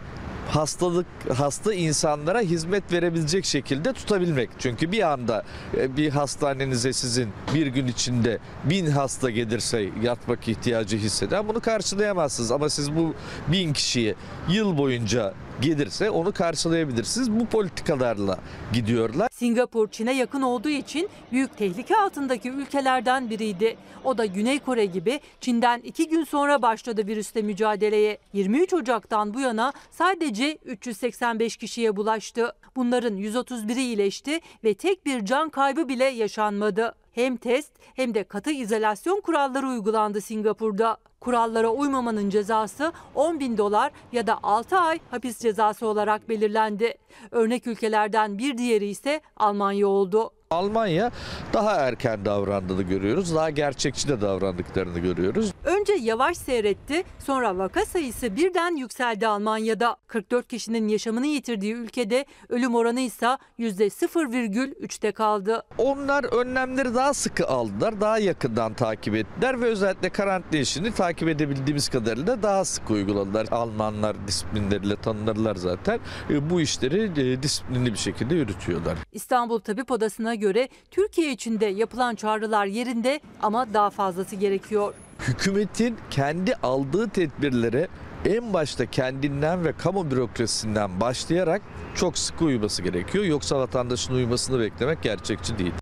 [0.48, 4.50] hastalık hasta insanlara hizmet verebilecek şekilde tutabilmek.
[4.58, 5.44] Çünkü bir anda
[5.76, 12.52] e, bir hastanenize sizin bir gün içinde bin hasta gelirse yatmak ihtiyacı hisseden bunu karşılayamazsınız.
[12.52, 13.14] Ama siz bu
[13.48, 14.14] bin kişiyi
[14.48, 17.30] yıl boyunca gelirse onu karşılayabilirsiniz.
[17.30, 18.38] Bu politikalarla
[18.72, 19.28] gidiyorlar.
[19.32, 23.76] Singapur Çin'e yakın olduğu için büyük tehlike altındaki ülkelerden biriydi.
[24.04, 28.18] O da Güney Kore gibi Çin'den iki gün sonra başladı virüsle mücadeleye.
[28.32, 32.52] 23 Ocak'tan bu yana sadece 385 kişiye bulaştı.
[32.76, 36.94] Bunların 131'i iyileşti ve tek bir can kaybı bile yaşanmadı.
[37.12, 40.96] Hem test hem de katı izolasyon kuralları uygulandı Singapur'da.
[41.20, 46.94] Kurallara uymamanın cezası 10 bin dolar ya da 6 ay hapis cezası olarak belirlendi.
[47.30, 50.30] Örnek ülkelerden bir diğeri ise Almanya oldu.
[50.50, 51.10] Almanya
[51.52, 53.34] daha erken davrandığını görüyoruz.
[53.34, 55.52] Daha gerçekçi de davrandıklarını görüyoruz.
[55.64, 59.96] Önce yavaş seyretti, sonra vaka sayısı birden yükseldi Almanya'da.
[60.06, 65.62] 44 kişinin yaşamını yitirdiği ülkede ölüm oranı ise %0,3'te kaldı.
[65.78, 71.88] Onlar önlemleri daha sıkı aldılar, daha yakından takip ettiler ve özellikle karantina işini takip edebildiğimiz
[71.88, 73.46] kadarıyla daha sık uyguladılar.
[73.50, 76.00] Almanlar disiplinleriyle tanınırlar zaten.
[76.30, 78.98] E, Bu işleri e, disiplinli bir şekilde yürütüyorlar.
[79.12, 84.94] İstanbul Tabip Odası'na göre Türkiye içinde yapılan çağrılar yerinde ama daha fazlası gerekiyor.
[85.20, 87.88] Hükümetin kendi aldığı tedbirlere
[88.24, 91.62] en başta kendinden ve kamu bürokrasisinden başlayarak
[91.94, 93.24] çok sıkı uyması gerekiyor.
[93.24, 95.72] Yoksa vatandaşın uymasını beklemek gerçekçi değil.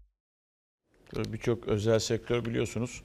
[1.16, 3.02] Birçok özel sektör biliyorsunuz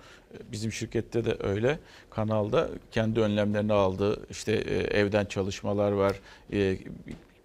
[0.51, 4.25] bizim şirkette de öyle kanalda kendi önlemlerini aldı.
[4.29, 6.15] İşte e, evden çalışmalar var.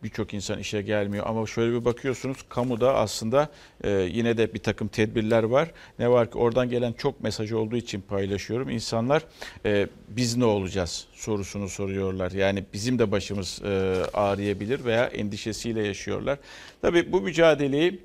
[0.03, 3.49] Birçok insan işe gelmiyor ama şöyle bir bakıyorsunuz kamuda aslında
[3.85, 5.71] e, yine de bir takım tedbirler var.
[5.99, 8.71] Ne var ki oradan gelen çok mesaj olduğu için paylaşıyorum.
[8.71, 9.23] İnsanlar
[9.65, 12.31] e, biz ne olacağız sorusunu soruyorlar.
[12.33, 13.69] Yani bizim de başımız e,
[14.15, 16.39] ağrıyabilir veya endişesiyle yaşıyorlar.
[16.83, 18.01] Tabii bu mücadeleyi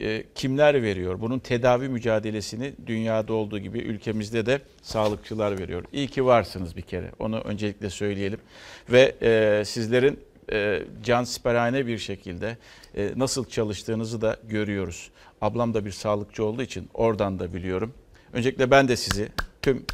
[0.00, 1.20] e, kimler veriyor?
[1.20, 5.84] Bunun tedavi mücadelesini dünyada olduğu gibi ülkemizde de sağlıkçılar veriyor.
[5.92, 7.10] İyi ki varsınız bir kere.
[7.18, 8.40] Onu öncelikle söyleyelim.
[8.90, 10.18] Ve e, sizlerin
[10.52, 12.56] e, cansiperhane bir şekilde
[12.96, 15.10] e, nasıl çalıştığınızı da görüyoruz.
[15.40, 17.94] Ablam da bir sağlıkçı olduğu için oradan da biliyorum.
[18.32, 19.28] Öncelikle ben de sizi
[19.62, 19.84] tüm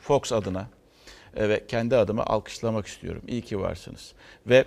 [0.00, 0.68] Fox adına
[1.36, 3.22] e, ve kendi adıma alkışlamak istiyorum.
[3.26, 4.12] İyi ki varsınız.
[4.46, 4.64] Ve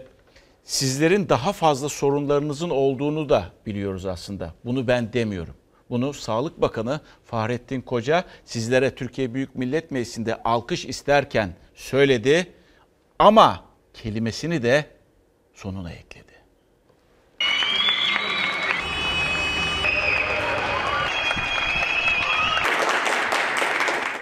[0.63, 4.53] sizlerin daha fazla sorunlarınızın olduğunu da biliyoruz aslında.
[4.65, 5.53] Bunu ben demiyorum.
[5.89, 12.53] Bunu Sağlık Bakanı Fahrettin Koca sizlere Türkiye Büyük Millet Meclisi'nde alkış isterken söyledi
[13.19, 13.66] ama
[14.03, 14.85] kelimesini de
[15.53, 16.26] sonuna ekledi.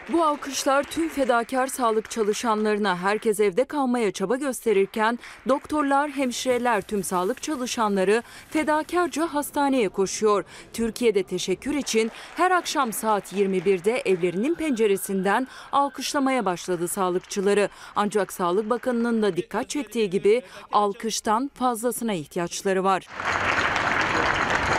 [0.09, 7.41] Bu alkışlar tüm fedakar sağlık çalışanlarına herkes evde kalmaya çaba gösterirken doktorlar, hemşireler, tüm sağlık
[7.41, 10.43] çalışanları fedakarca hastaneye koşuyor.
[10.73, 17.69] Türkiye'de teşekkür için her akşam saat 21'de evlerinin penceresinden alkışlamaya başladı sağlıkçıları.
[17.95, 20.41] Ancak Sağlık Bakanı'nın da dikkat çektiği gibi
[20.71, 23.07] alkıştan fazlasına ihtiyaçları var.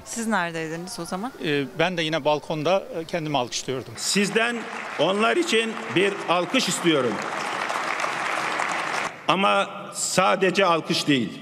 [0.06, 1.32] Siz neredeydiniz o zaman?
[1.44, 3.92] Ee, Ben de yine balkonda e, kendimi alkışlıyordum.
[3.96, 4.56] Sizden
[4.98, 7.12] onlar için bir alkış istiyorum.
[9.28, 11.40] Ama sadece alkış değil.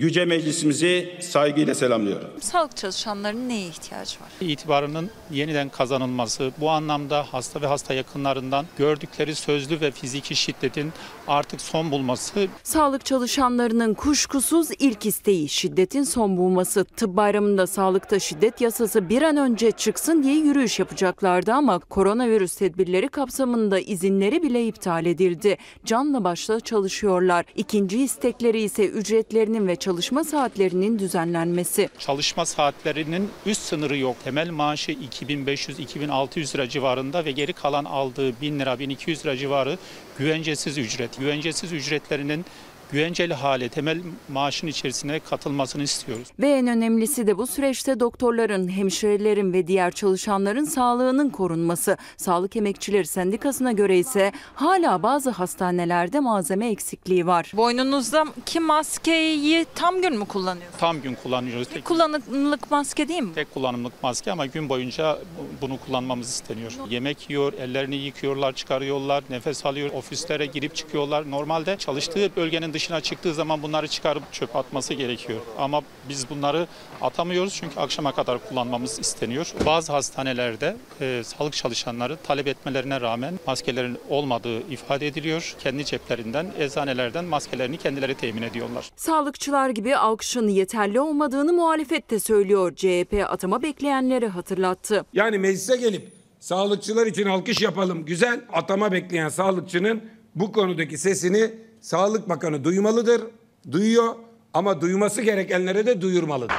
[0.00, 2.28] Yüce Meclisimizi saygıyla selamlıyorum.
[2.40, 4.28] Sağlık çalışanlarının neye ihtiyacı var?
[4.40, 10.92] İtibarının yeniden kazanılması, bu anlamda hasta ve hasta yakınlarından gördükleri sözlü ve fiziki şiddetin
[11.28, 16.84] artık son bulması Sağlık çalışanlarının kuşkusuz ilk isteği şiddetin son bulması.
[16.84, 23.08] Tıp bayramında sağlıkta şiddet yasası bir an önce çıksın diye yürüyüş yapacaklardı ama koronavirüs tedbirleri
[23.08, 25.58] kapsamında izinleri bile iptal edildi.
[25.84, 27.46] Canla başla çalışıyorlar.
[27.56, 31.88] İkinci istekleri ise ücretlerinin ve çalışma saatlerinin düzenlenmesi.
[31.98, 34.16] çalışma saatlerinin üst sınırı yok.
[34.24, 39.78] Temel maaşı 2500-2600 lira civarında ve geri kalan aldığı 1000 lira 1200 lira civarı
[40.18, 41.18] güvencesiz ücret.
[41.18, 42.44] Güvencesiz ücretlerinin
[42.92, 46.28] güvenceli hale temel maaşın içerisine katılmasını istiyoruz.
[46.40, 51.96] Ve en önemlisi de bu süreçte doktorların, hemşirelerin ve diğer çalışanların sağlığının korunması.
[52.16, 57.52] Sağlık Emekçileri Sendikası'na göre ise hala bazı hastanelerde malzeme eksikliği var.
[57.56, 60.80] Boynunuzdaki maskeyi tam gün mü kullanıyorsunuz?
[60.80, 61.68] Tam gün kullanıyoruz.
[61.68, 63.32] Tek, Kullanımlık maske değil mi?
[63.34, 65.18] tek kullanımlık maske ama gün boyunca
[65.60, 66.72] bunu kullanmamız isteniyor.
[66.90, 71.30] Yemek yiyor, ellerini yıkıyorlar, çıkarıyorlar, nefes alıyor, ofislere girip çıkıyorlar.
[71.30, 75.40] Normalde çalıştığı bölgenin dışına çıktığı zaman bunları çıkarıp çöp atması gerekiyor.
[75.58, 76.66] Ama biz bunları
[77.00, 79.52] atamıyoruz çünkü akşama kadar kullanmamız isteniyor.
[79.66, 85.54] Bazı hastanelerde e, sağlık çalışanları talep etmelerine rağmen maskelerin olmadığı ifade ediliyor.
[85.58, 88.90] Kendi ceplerinden, eczanelerden maskelerini kendileri temin ediyorlar.
[88.96, 92.74] Sağlıkçılar gibi alkışın yeterli olmadığını muhalefet de söylüyor.
[92.76, 95.04] CHP atama bekleyenleri hatırlattı.
[95.12, 98.04] Yani meclise gelip sağlıkçılar için alkış yapalım.
[98.04, 100.02] Güzel atama bekleyen sağlıkçının
[100.34, 103.22] bu konudaki sesini Sağlık Bakanı duymalıdır.
[103.70, 104.14] Duyuyor
[104.54, 106.56] ama duyması gerekenlere de duyurmalıdır.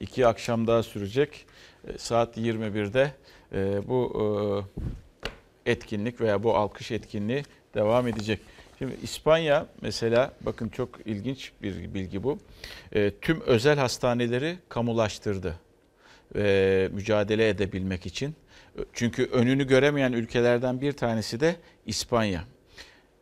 [0.00, 1.46] İki akşam daha sürecek.
[1.88, 3.12] E, Saat 21'de
[3.52, 4.64] e, bu
[5.66, 7.42] e, etkinlik veya bu alkış etkinliği
[7.74, 8.40] devam edecek.
[8.78, 12.38] Şimdi İspanya mesela bakın çok ilginç bir bilgi bu.
[12.92, 15.54] E, Tüm özel hastaneleri kamulaştırdı.
[16.36, 18.34] E, Mücadele edebilmek için.
[18.92, 22.44] Çünkü önünü göremeyen ülkelerden bir tanesi de İspanya.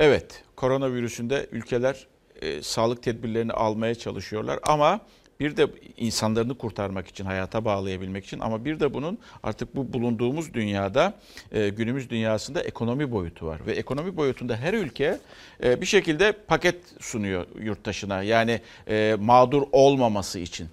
[0.00, 2.06] Evet, koronavirüsünde ülkeler
[2.42, 5.00] e, sağlık tedbirlerini almaya çalışıyorlar ama
[5.40, 5.66] bir de
[5.96, 11.14] insanlarını kurtarmak için, hayata bağlayabilmek için ama bir de bunun artık bu bulunduğumuz dünyada,
[11.52, 13.66] e, günümüz dünyasında ekonomi boyutu var.
[13.66, 15.18] Ve ekonomi boyutunda her ülke
[15.64, 18.22] e, bir şekilde paket sunuyor yurttaşına.
[18.22, 20.68] Yani e, mağdur olmaması için.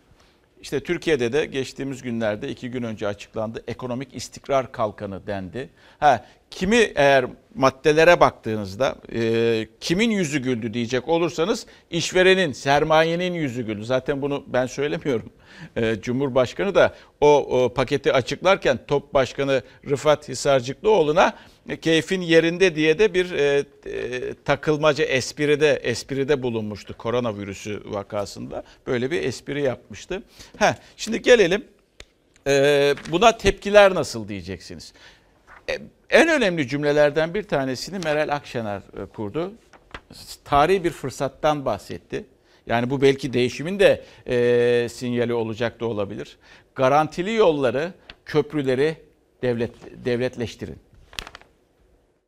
[0.64, 3.64] İşte Türkiye'de de geçtiğimiz günlerde iki gün önce açıklandı.
[3.68, 5.70] Ekonomik istikrar kalkanı dendi.
[6.00, 13.86] Ha, kimi eğer maddelere baktığınızda e, kimin yüzü güldü diyecek olursanız işverenin, sermayenin yüzü güldü.
[13.86, 15.30] Zaten bunu ben söylemiyorum.
[15.76, 21.34] E, Cumhurbaşkanı da o, paketi açıklarken Top Başkanı Rıfat Hisarcıklıoğlu'na
[21.70, 28.64] e, keyfin yerinde diye de bir e, e, takılmaca espride espride bulunmuştu koronavirüsü vakasında.
[28.88, 30.24] Böyle bir espri yapmıştı.
[30.58, 31.66] Heh, şimdi gelelim
[32.48, 34.94] e, buna tepkiler nasıl diyeceksiniz.
[35.70, 35.78] E,
[36.10, 38.82] en önemli cümlelerden bir tanesini Meral Akşener
[39.14, 39.52] kurdu.
[40.46, 42.26] Tarihi bir fırsattan bahsetti.
[42.68, 46.38] Yani bu belki değişimin de e, sinyali olacak da olabilir.
[46.76, 47.94] Garantili yolları,
[48.26, 48.98] köprüleri
[49.42, 49.72] devlet
[50.06, 50.78] devletleştirin.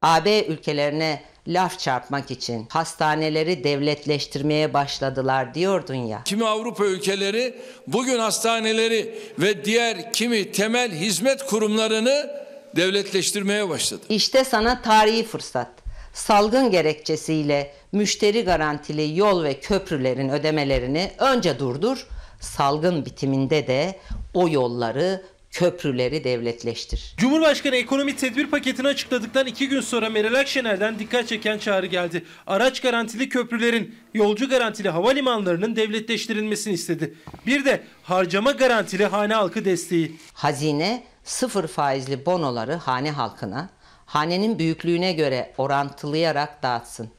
[0.02, 6.21] AB ülkelerine laf çarpmak için hastaneleri devletleştirmeye başladılar diyordun ya.
[6.26, 7.56] Kimi Avrupa ülkeleri
[7.88, 12.45] bugün hastaneleri ve diğer kimi temel hizmet kurumlarını
[12.76, 14.02] devletleştirmeye başladı.
[14.10, 15.85] İşte sana tarihi fırsat.
[16.15, 22.08] Salgın gerekçesiyle müşteri garantili yol ve köprülerin ödemelerini önce durdur.
[22.39, 23.99] Salgın bitiminde de
[24.34, 27.15] o yolları köprüleri devletleştir.
[27.17, 32.23] Cumhurbaşkanı ekonomi tedbir paketini açıkladıktan iki gün sonra Meral Akşener'den dikkat çeken çağrı geldi.
[32.47, 37.13] Araç garantili köprülerin, yolcu garantili havalimanlarının devletleştirilmesini istedi.
[37.47, 40.15] Bir de harcama garantili hane halkı desteği.
[40.34, 43.69] Hazine sıfır faizli bonoları hane halkına,
[44.15, 47.10] hanenin büyüklüğüne göre orantılayarak dağıtsın.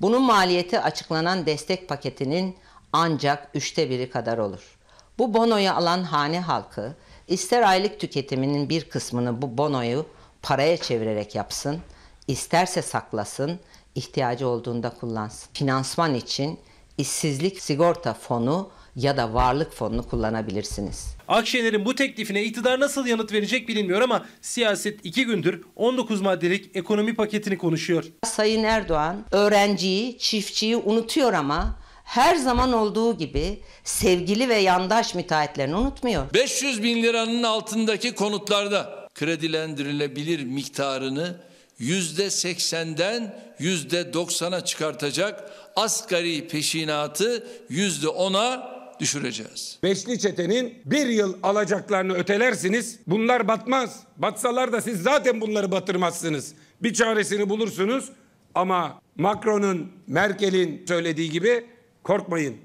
[0.00, 2.56] Bunun maliyeti açıklanan destek paketinin
[2.92, 4.78] ancak üçte biri kadar olur.
[5.18, 6.96] Bu bonoyu alan hane halkı
[7.28, 10.06] ister aylık tüketiminin bir kısmını bu bonoyu
[10.42, 11.80] paraya çevirerek yapsın,
[12.28, 13.60] isterse saklasın,
[13.94, 15.48] ihtiyacı olduğunda kullansın.
[15.54, 16.60] Finansman için
[16.98, 21.16] işsizlik sigorta fonu ya da varlık fonunu kullanabilirsiniz.
[21.28, 27.14] Akşener'in bu teklifine iktidar nasıl yanıt verecek bilinmiyor ama siyaset iki gündür 19 maddelik ekonomi
[27.16, 28.04] paketini konuşuyor.
[28.24, 36.34] Sayın Erdoğan öğrenciyi, çiftçiyi unutuyor ama her zaman olduğu gibi sevgili ve yandaş müteahhitlerini unutmuyor.
[36.34, 41.36] 500 bin liranın altındaki konutlarda kredilendirilebilir miktarını
[41.78, 49.78] yüzde seksenden yüzde doksana çıkartacak asgari peşinatı yüzde ona düşüreceğiz.
[49.82, 52.98] Beşli çetenin bir yıl alacaklarını ötelersiniz.
[53.06, 54.00] Bunlar batmaz.
[54.16, 56.54] Batsalar da siz zaten bunları batırmazsınız.
[56.82, 58.08] Bir çaresini bulursunuz.
[58.54, 61.66] Ama Macron'un, Merkel'in söylediği gibi
[62.02, 62.56] korkmayın.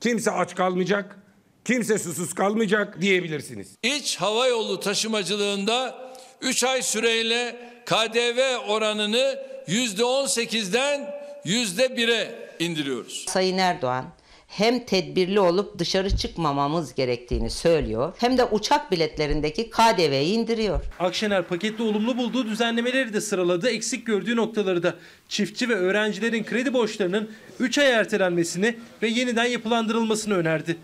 [0.00, 1.18] Kimse aç kalmayacak,
[1.64, 3.68] kimse susuz kalmayacak diyebilirsiniz.
[3.82, 6.08] İç hava yolu taşımacılığında
[6.40, 13.24] 3 ay süreyle KDV oranını yüzde 18'den yüzde 1'e indiriyoruz.
[13.28, 14.04] Sayın Erdoğan
[14.48, 20.84] hem tedbirli olup dışarı çıkmamamız gerektiğini söylüyor hem de uçak biletlerindeki KDV'yi indiriyor.
[20.98, 23.68] Akşener pakette olumlu bulduğu düzenlemeleri de sıraladı.
[23.70, 24.94] Eksik gördüğü noktaları da
[25.28, 27.30] çiftçi ve öğrencilerin kredi borçlarının
[27.60, 30.76] 3 ay ertelenmesini ve yeniden yapılandırılmasını önerdi.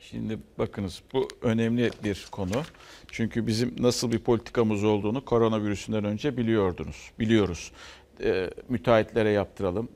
[0.00, 2.62] Şimdi bakınız bu önemli bir konu.
[3.10, 7.10] Çünkü bizim nasıl bir politikamız olduğunu koronavirüsünden önce biliyordunuz.
[7.18, 7.72] Biliyoruz.
[8.24, 9.88] E, müteahhitlere yaptıralım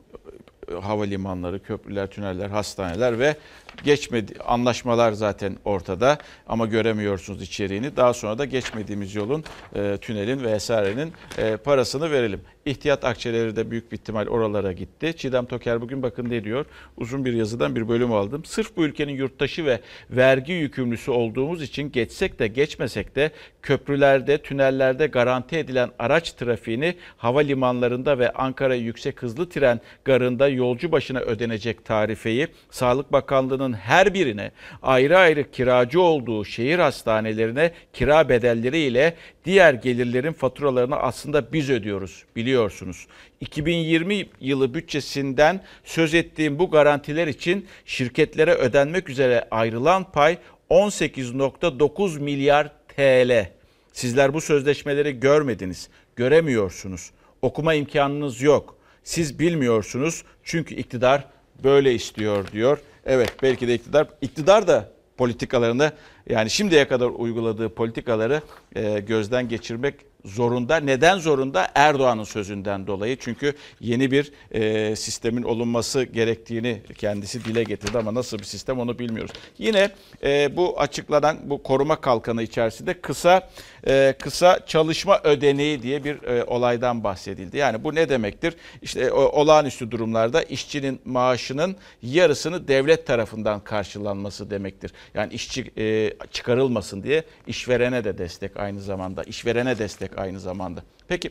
[0.82, 3.36] havalimanları, köprüler, tüneller, hastaneler ve
[3.84, 7.96] geçmedi anlaşmalar zaten ortada ama göremiyorsunuz içeriğini.
[7.96, 12.40] Daha sonra da geçmediğimiz yolun, e, tünelin ve esarenin e, parasını verelim.
[12.66, 15.14] İhtiyat akçeleri de büyük bir ihtimal oralara gitti.
[15.16, 16.66] Çiğdem Toker bugün bakın ne diyor?
[16.96, 18.44] Uzun bir yazıdan bir bölüm aldım.
[18.44, 23.30] Sırf bu ülkenin yurttaşı ve vergi yükümlüsü olduğumuz için geçsek de geçmesek de
[23.62, 31.20] köprülerde, tünellerde garanti edilen araç trafiğini havalimanlarında ve Ankara Yüksek Hızlı Tren garında yolcu başına
[31.20, 34.50] ödenecek tarifeyi Sağlık Bakanlığı'nın her birine
[34.82, 39.14] ayrı ayrı kiracı olduğu şehir hastanelerine kira bedelleri ile
[39.46, 43.06] diğer gelirlerin faturalarını aslında biz ödüyoruz biliyorsunuz.
[43.40, 50.38] 2020 yılı bütçesinden söz ettiğim bu garantiler için şirketlere ödenmek üzere ayrılan pay
[50.70, 53.50] 18.9 milyar TL.
[53.92, 57.10] Sizler bu sözleşmeleri görmediniz, göremiyorsunuz.
[57.42, 58.76] Okuma imkanınız yok.
[59.04, 61.24] Siz bilmiyorsunuz çünkü iktidar
[61.64, 62.78] böyle istiyor diyor.
[63.06, 65.92] Evet belki de iktidar iktidar da politikalarını
[66.30, 68.42] yani şimdiye kadar uyguladığı politikaları
[68.76, 69.94] e, gözden geçirmek
[70.26, 70.76] zorunda.
[70.76, 71.68] Neden zorunda?
[71.74, 73.16] Erdoğan'ın sözünden dolayı.
[73.20, 78.98] Çünkü yeni bir e, sistemin olunması gerektiğini kendisi dile getirdi ama nasıl bir sistem onu
[78.98, 79.32] bilmiyoruz.
[79.58, 79.90] Yine
[80.22, 83.50] e, bu açıklanan bu koruma kalkanı içerisinde kısa
[83.86, 87.56] e, kısa çalışma ödeneği diye bir e, olaydan bahsedildi.
[87.56, 88.54] Yani bu ne demektir?
[88.82, 94.92] İşte o, olağanüstü durumlarda işçinin maaşının yarısını devlet tarafından karşılanması demektir.
[95.14, 99.22] Yani işçi e, çıkarılmasın diye işverene de destek aynı zamanda.
[99.22, 100.82] işverene destek aynı zamanda.
[101.08, 101.30] Peki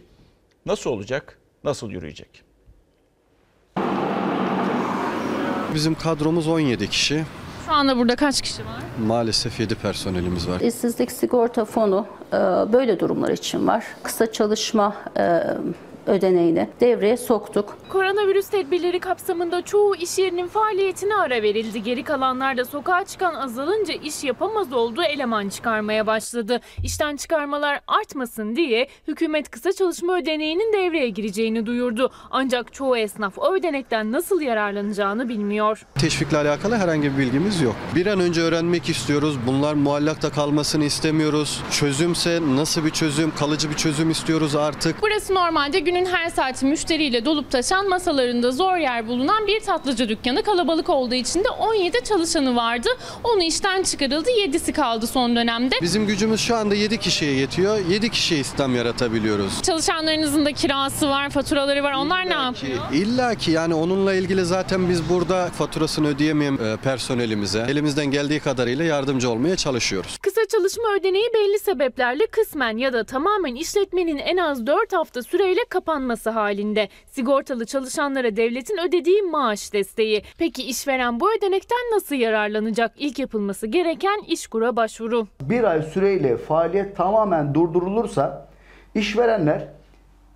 [0.65, 1.37] nasıl olacak?
[1.63, 2.43] Nasıl yürüyecek?
[5.73, 7.23] Bizim kadromuz 17 kişi.
[7.65, 8.79] Şu anda burada kaç kişi var?
[9.05, 10.59] Maalesef 7 personelimiz var.
[10.59, 12.37] İşsizlik sigorta fonu e,
[12.73, 13.83] böyle durumlar için var.
[14.03, 15.43] Kısa çalışma e,
[16.07, 17.77] ödeneğini devreye soktuk.
[17.89, 21.83] Koronavirüs tedbirleri kapsamında çoğu iş yerinin faaliyetine ara verildi.
[21.83, 26.61] Geri kalanlar da sokağa çıkan azalınca iş yapamaz oldu, eleman çıkarmaya başladı.
[26.83, 32.11] İşten çıkarmalar artmasın diye hükümet kısa çalışma ödeneğinin devreye gireceğini duyurdu.
[32.31, 35.85] Ancak çoğu esnaf o ödenekten nasıl yararlanacağını bilmiyor.
[35.99, 37.75] Teşvikle alakalı herhangi bir bilgimiz yok.
[37.95, 39.37] Bir an önce öğrenmek istiyoruz.
[39.47, 41.61] Bunlar muallakta kalmasını istemiyoruz.
[41.71, 44.95] Çözümse nasıl bir çözüm, kalıcı bir çözüm istiyoruz artık.
[45.01, 50.43] Burası normalde günün her saati müşteriyle dolup taşan masalarında zor yer bulunan bir tatlıcı dükkanı.
[50.43, 52.89] Kalabalık olduğu için de 17 çalışanı vardı.
[53.23, 54.29] Onu işten çıkarıldı.
[54.29, 55.75] 7'si kaldı son dönemde.
[55.81, 57.85] Bizim gücümüz şu anda 7 kişiye yetiyor.
[57.89, 59.61] 7 kişiye istihdam yaratabiliyoruz.
[59.61, 61.93] Çalışanlarınızın da kirası var, faturaları var.
[61.93, 62.79] Onlar ne yapıyor?
[62.93, 68.85] İlla ki yani onunla ilgili zaten biz burada faturasını ödeyemeyen e, personelimize elimizden geldiği kadarıyla
[68.85, 70.17] yardımcı olmaya çalışıyoruz.
[70.21, 75.61] Kısa çalışma ödeneği belli sebeplerle kısmen ya da tamamen işletmenin en az 4 hafta süreyle
[75.85, 76.89] kapanması halinde.
[77.07, 80.23] Sigortalı çalışanlara devletin ödediği maaş desteği.
[80.37, 82.91] Peki işveren bu ödenekten nasıl yararlanacak?
[82.97, 85.27] İlk yapılması gereken işkura başvuru.
[85.41, 88.47] Bir ay süreyle faaliyet tamamen durdurulursa
[88.95, 89.67] işverenler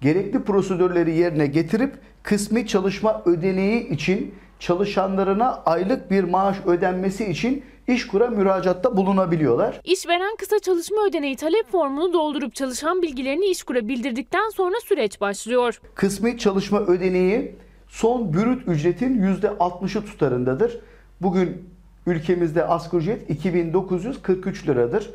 [0.01, 1.93] gerekli prosedürleri yerine getirip
[2.23, 9.81] kısmi çalışma ödeneği için çalışanlarına aylık bir maaş ödenmesi için İşkur'a müracaatta bulunabiliyorlar.
[9.83, 15.81] İşveren kısa çalışma ödeneği talep formunu doldurup çalışan bilgilerini İşkur'a bildirdikten sonra süreç başlıyor.
[15.95, 17.55] Kısmi çalışma ödeneği
[17.87, 20.79] son bürüt ücretin %60'ı tutarındadır.
[21.21, 21.69] Bugün
[22.07, 25.09] ülkemizde asgari ücret 2943 liradır.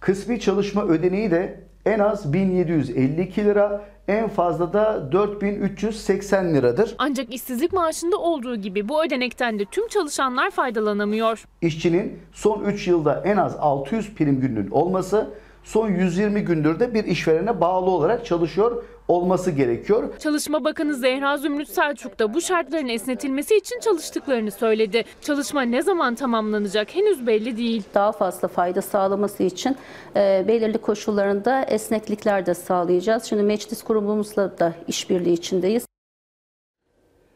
[0.00, 6.94] Kısmi çalışma ödeneği de en az 1752 lira, en fazla da 4380 liradır.
[6.98, 11.44] Ancak işsizlik maaşında olduğu gibi bu ödenekten de tüm çalışanlar faydalanamıyor.
[11.62, 15.30] İşçinin son 3 yılda en az 600 prim gününün olması,
[15.64, 20.18] son 120 gündür de bir işverene bağlı olarak çalışıyor olması gerekiyor.
[20.18, 25.04] Çalışma Bakanı Zehra Zümrüt Selçuk da bu şartların esnetilmesi için çalıştıklarını söyledi.
[25.20, 27.82] Çalışma ne zaman tamamlanacak henüz belli değil.
[27.94, 29.76] Daha fazla fayda sağlaması için
[30.16, 33.24] e, belirli koşullarında esneklikler de sağlayacağız.
[33.24, 35.86] Şimdi meclis kurumumuzla da işbirliği içindeyiz.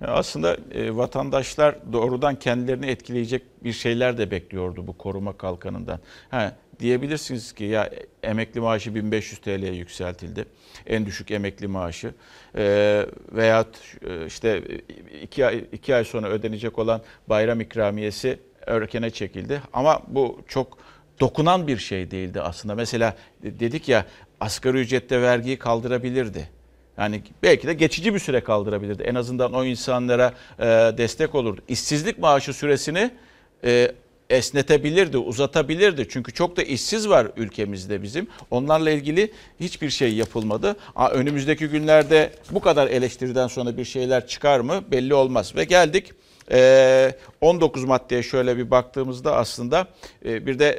[0.07, 5.99] Aslında e, vatandaşlar doğrudan kendilerini etkileyecek bir şeyler de bekliyordu bu koruma kalkanından.
[6.31, 7.91] Ha, diyebilirsiniz ki ya
[8.22, 10.45] emekli maaşı 1500 TL'ye yükseltildi.
[10.87, 12.14] En düşük emekli maaşı.
[12.57, 13.76] E, veyahut
[14.26, 14.62] işte
[15.22, 19.62] iki ay, iki ay sonra ödenecek olan bayram ikramiyesi erkene çekildi.
[19.72, 20.78] Ama bu çok
[21.20, 22.74] dokunan bir şey değildi aslında.
[22.74, 24.07] Mesela dedik ya
[24.41, 26.49] asgari ücrette vergiyi kaldırabilirdi.
[26.99, 29.03] Yani belki de geçici bir süre kaldırabilirdi.
[29.03, 30.64] En azından o insanlara e,
[30.99, 31.61] destek olurdu.
[31.68, 33.11] İşsizlik maaşı süresini
[33.64, 33.93] e,
[34.31, 36.07] esnetebilirdi, uzatabilirdi.
[36.11, 38.26] Çünkü çok da işsiz var ülkemizde bizim.
[38.51, 40.76] Onlarla ilgili hiçbir şey yapılmadı.
[40.97, 45.57] Aa, önümüzdeki günlerde bu kadar eleştiriden sonra bir şeyler çıkar mı belli olmaz.
[45.57, 46.12] Ve geldik
[47.41, 49.87] 19 maddeye şöyle bir baktığımızda aslında
[50.24, 50.78] bir de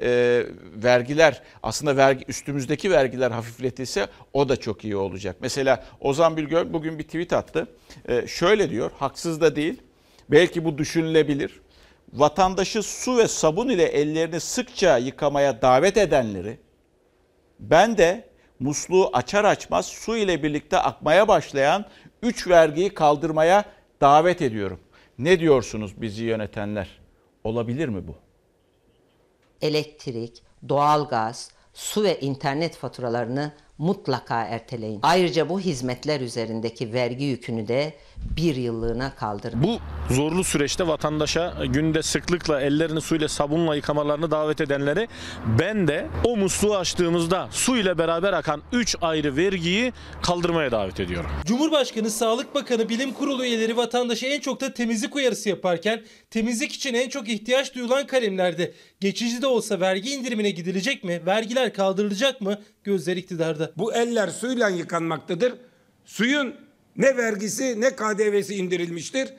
[0.75, 5.35] vergiler aslında vergi üstümüzdeki vergiler hafifletilse o da çok iyi olacak.
[5.41, 7.67] Mesela Ozan Bilgör bugün bir tweet attı.
[8.27, 9.81] Şöyle diyor haksız da değil
[10.29, 11.59] belki bu düşünülebilir.
[12.13, 16.59] Vatandaşı su ve sabun ile ellerini sıkça yıkamaya davet edenleri
[17.59, 21.85] ben de musluğu açar açmaz su ile birlikte akmaya başlayan
[22.21, 23.65] 3 vergiyi kaldırmaya
[24.01, 24.79] davet ediyorum.
[25.17, 27.01] Ne diyorsunuz bizi yönetenler?
[27.43, 28.15] Olabilir mi bu?
[29.61, 34.99] Elektrik, doğalgaz, su ve internet faturalarını mutlaka erteleyin.
[35.03, 37.93] Ayrıca bu hizmetler üzerindeki vergi yükünü de
[38.37, 39.63] bir yıllığına kaldırın.
[39.63, 39.79] Bu
[40.13, 45.07] zorlu süreçte vatandaşa günde sıklıkla ellerini suyla sabunla yıkamalarını davet edenleri
[45.59, 51.29] ben de o musluğu açtığımızda su ile beraber akan 3 ayrı vergiyi kaldırmaya davet ediyorum.
[51.45, 56.93] Cumhurbaşkanı, Sağlık Bakanı, Bilim Kurulu üyeleri vatandaşa en çok da temizlik uyarısı yaparken temizlik için
[56.93, 61.21] en çok ihtiyaç duyulan kalemlerde geçici de olsa vergi indirimine gidilecek mi?
[61.25, 62.59] Vergiler kaldırılacak mı?
[62.83, 63.71] Gözler iktidarda.
[63.77, 65.53] Bu eller suyla yıkanmaktadır.
[66.05, 66.55] Suyun
[66.97, 69.29] ne vergisi ne KDV'si indirilmiştir.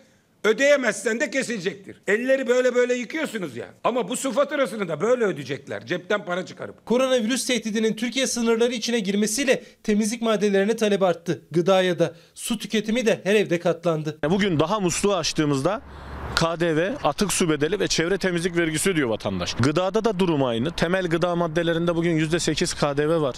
[0.45, 1.97] Ödeyemezsen de kesilecektir.
[2.07, 3.67] Elleri böyle böyle yıkıyorsunuz ya.
[3.85, 5.87] Ama bu su faturasını da böyle ödeyecekler.
[5.87, 6.87] Cepten para çıkarıp.
[6.87, 11.43] Koronavirüs tehdidinin Türkiye sınırları içine girmesiyle temizlik maddelerine talep arttı.
[11.51, 14.19] Gıdaya da su tüketimi de her evde katlandı.
[14.31, 15.83] Bugün daha musluğu açtığımızda
[16.43, 19.55] KDV, atık su bedeli ve çevre temizlik vergisi ödüyor vatandaş.
[19.55, 20.71] Gıdada da durum aynı.
[20.71, 23.37] Temel gıda maddelerinde bugün %8 KDV var.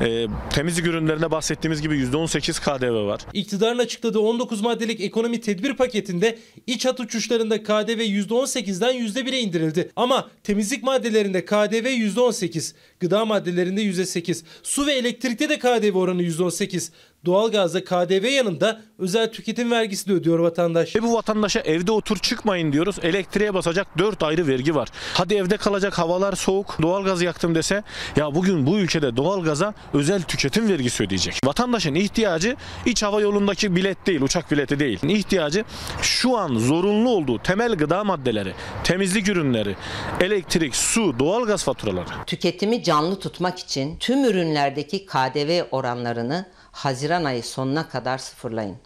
[0.00, 3.20] Ee, temizlik ürünlerinde bahsettiğimiz gibi %18 KDV var.
[3.32, 9.90] İktidarın açıkladığı 19 maddelik ekonomi tedbir paketinde iç hat uçuşlarında KDV %18'den %1'e indirildi.
[9.96, 16.90] Ama temizlik maddelerinde KDV %18, gıda maddelerinde %8, su ve elektrikte de KDV oranı %18.
[17.24, 20.96] Doğalgazda KDV yanında özel tüketim vergisi de ödüyor vatandaş.
[20.96, 22.96] E bu vatandaşa evde otur çıkmayın diyoruz.
[23.02, 24.88] Elektriğe basacak 4 ayrı vergi var.
[25.14, 27.82] Hadi evde kalacak havalar soğuk doğalgaz yaktım dese
[28.16, 31.40] ya bugün bu ülkede doğalgaza özel tüketim vergisi ödeyecek.
[31.44, 32.56] Vatandaşın ihtiyacı
[32.86, 34.98] iç hava yolundaki bilet değil uçak bileti değil.
[35.02, 35.64] İhtiyacı
[36.02, 38.52] şu an zorunlu olduğu temel gıda maddeleri,
[38.84, 39.76] temizlik ürünleri,
[40.20, 42.08] elektrik, su, doğalgaz faturaları.
[42.26, 48.76] Tüketimi canlı tutmak için tüm ürünlerdeki KDV oranlarını Haziran ayı sonuna kadar sıfırlayın.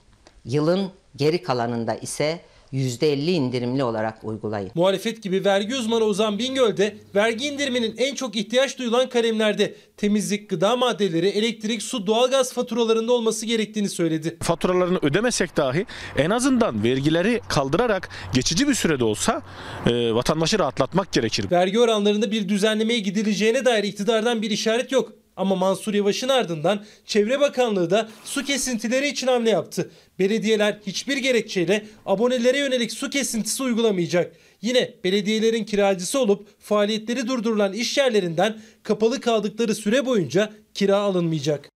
[0.45, 2.41] Yılın geri kalanında ise
[2.73, 4.71] %50 indirimli olarak uygulayın.
[4.75, 10.51] Muhalefet gibi vergi uzmanı Ozan Bingöl de vergi indiriminin en çok ihtiyaç duyulan kalemlerde temizlik,
[10.51, 14.37] gıda maddeleri, elektrik, su, doğalgaz faturalarında olması gerektiğini söyledi.
[14.43, 19.43] Faturalarını ödemesek dahi en azından vergileri kaldırarak geçici bir sürede olsa
[19.87, 21.51] e, vatandaşı rahatlatmak gerekir.
[21.51, 25.13] Vergi oranlarında bir düzenlemeye gidileceğine dair iktidardan bir işaret yok.
[25.37, 29.91] Ama Mansur Yavaş'ın ardından Çevre Bakanlığı da su kesintileri için hamle yaptı.
[30.19, 34.37] Belediyeler hiçbir gerekçeyle abonelere yönelik su kesintisi uygulamayacak.
[34.63, 41.71] Yine belediyelerin kiracısı olup faaliyetleri durdurulan iş yerlerinden kapalı kaldıkları süre boyunca kira alınmayacak.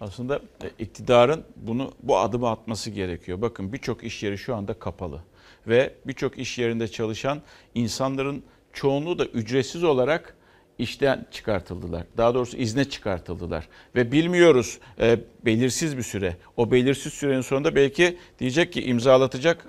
[0.00, 3.42] Aslında e, iktidarın bunu bu adımı atması gerekiyor.
[3.42, 5.20] Bakın birçok iş yeri şu anda kapalı
[5.66, 7.42] ve birçok iş yerinde çalışan
[7.74, 10.35] insanların çoğunluğu da ücretsiz olarak
[10.78, 12.02] işten çıkartıldılar.
[12.16, 13.68] Daha doğrusu izne çıkartıldılar.
[13.94, 16.36] Ve bilmiyoruz e, belirsiz bir süre.
[16.56, 19.66] O belirsiz sürenin sonunda belki diyecek ki imzalatacak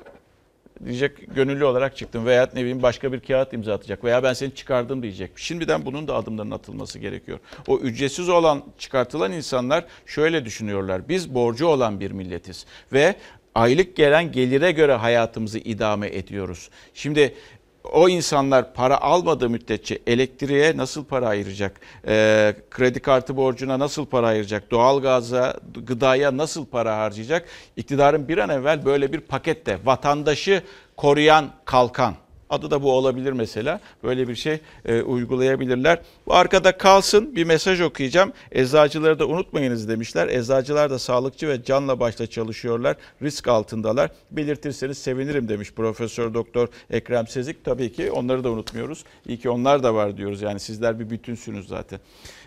[0.86, 4.56] diyecek gönüllü olarak çıktım veya ne bileyim başka bir kağıt imza atacak veya ben seni
[4.56, 5.32] çıkardım diyecek.
[5.36, 7.40] Şimdiden bunun da adımların atılması gerekiyor.
[7.68, 11.10] O ücretsiz olan çıkartılan insanlar şöyle düşünüyorlar.
[11.10, 13.16] Biz borcu olan bir milletiz ve
[13.56, 16.70] aylık gelen gelire göre hayatımızı idame ediyoruz.
[16.94, 17.36] Şimdi
[17.84, 21.80] o insanlar para almadığı müddetçe elektriğe nasıl para ayıracak?
[22.08, 24.72] E, kredi kartı borcuna nasıl para ayıracak?
[24.72, 25.54] Doğalgaza,
[25.86, 27.48] gıdaya nasıl para harcayacak?
[27.76, 30.64] İktidarın bir an evvel böyle bir pakette vatandaşı
[30.98, 32.16] koruyan kalkan
[32.50, 33.80] Adı da bu olabilir mesela.
[34.04, 36.00] Böyle bir şey e, uygulayabilirler.
[36.28, 38.32] Bu arkada kalsın bir mesaj okuyacağım.
[38.52, 40.28] Eczacıları da unutmayınız demişler.
[40.28, 42.98] Eczacılar da sağlıkçı ve canla başla çalışıyorlar.
[43.22, 44.12] Risk altındalar.
[44.32, 47.66] Belirtirseniz sevinirim demiş Profesör Doktor Ekrem Sezik.
[47.66, 49.04] Tabii ki onları da unutmuyoruz.
[49.28, 50.42] İyi ki onlar da var diyoruz.
[50.42, 52.00] Yani sizler bir bütünsünüz zaten.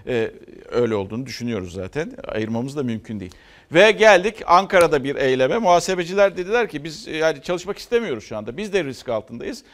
[0.07, 0.31] Ee,
[0.71, 2.13] öyle olduğunu düşünüyoruz zaten.
[2.29, 3.35] Ayırmamız da mümkün değil.
[3.73, 5.59] Ve geldik Ankara'da bir eyleme.
[5.59, 8.57] Muhasebeciler dediler ki biz yani çalışmak istemiyoruz şu anda.
[8.57, 9.65] Biz de risk altındayız.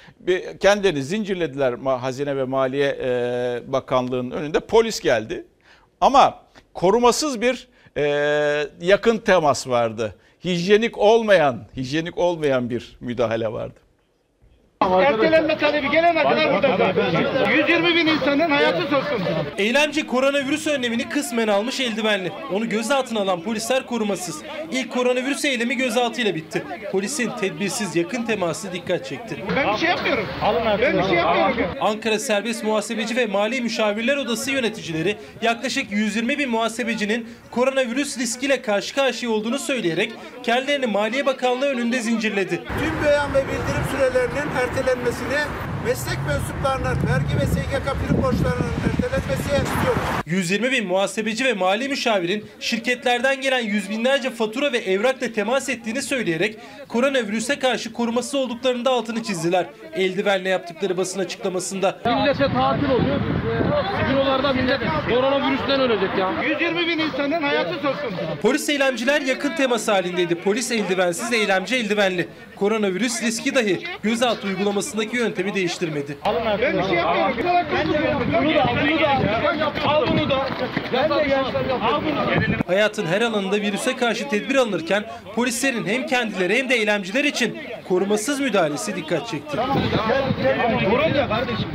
[0.61, 4.61] Kendilerini zincirlediler Hazine ve Maliye e, Bakanlığı'nın önünde.
[4.61, 5.45] Polis geldi.
[6.01, 6.43] Ama
[6.75, 8.05] korumasız bir e,
[8.81, 10.15] yakın temas vardı.
[10.45, 13.86] Hijyenik olmayan, hijyenik olmayan bir müdahale vardı.
[14.81, 16.93] Ertelenme talebi gelene kadar burada
[17.51, 19.25] 120 bin insanın hayatı söz konusu.
[19.59, 22.33] Eylemci koronavirüs önlemini kısmen almış eldivenli.
[22.53, 24.43] Onu gözaltına alan polisler korumasız.
[24.71, 26.63] İlk koronavirüs eylemi gözaltıyla bitti.
[26.93, 29.37] Polisin tedbirsiz yakın teması dikkat çekti.
[29.57, 30.27] Ben bir şey yapmıyorum.
[30.83, 31.65] Ben bir şey yapmıyorum.
[31.81, 38.95] Ankara Serbest Muhasebeci ve Mali Müşavirler Odası yöneticileri yaklaşık 120 bin muhasebecinin koronavirüs riskiyle karşı
[38.95, 40.13] karşıya olduğunu söyleyerek
[40.43, 42.57] kendilerini Maliye Bakanlığı önünde zincirledi.
[42.57, 45.39] Tüm beyan ve bildirim sürelerinin ertelenmesini,
[45.85, 50.03] meslek mensuplarının vergi ve SGK prim borçlarının ertelenmesi istiyoruz.
[50.27, 56.03] 120 bin muhasebeci ve mali müşavirin şirketlerden gelen yüz binlerce fatura ve evrakla temas ettiğini
[56.03, 56.59] söyleyerek
[56.89, 59.67] koronavirüse karşı korumasız olduklarını da altını çizdiler.
[59.95, 61.99] Eldivenle yaptıkları basın açıklamasında.
[62.05, 63.21] Millete tatil oluyor.
[64.53, 66.31] Millet koronavirüsten ölecek ya.
[66.49, 68.41] 120 bin insanın hayatı söz konusu.
[68.43, 70.35] Polis eylemciler yakın temas halindeydi.
[70.35, 72.29] Polis eldivensiz, eylemci eldivenli.
[72.57, 76.19] Koronavirüs riski dahi gözaltı uygulamasındaki yöntemi değiştirmedi.
[76.63, 77.37] Ben bir şey yapmıyorum.
[78.43, 80.07] Bunu da bunu da al.
[80.11, 80.47] bunu da.
[82.67, 88.41] Hayatın her alanında virüse karşı tedbir alınırken polislerin hem kendileri hem de eylemciler için korumasız
[88.41, 89.57] müdahalesi dikkat çekti.
[90.91, 91.69] Durun ya kardeşim.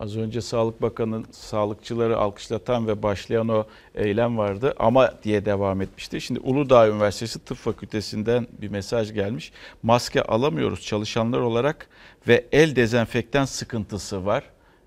[0.00, 3.64] Az önce Sağlık Bakanı sağlıkçıları alkışlatan ve başlayan o
[3.94, 6.20] eylem vardı ama diye devam etmişti.
[6.20, 9.52] Şimdi Uludağ Üniversitesi Tıp Fakültesinden bir mesaj gelmiş.
[9.82, 11.88] Maske alamıyoruz çalışanlar olarak
[12.28, 14.44] ve el dezenfektan sıkıntısı var.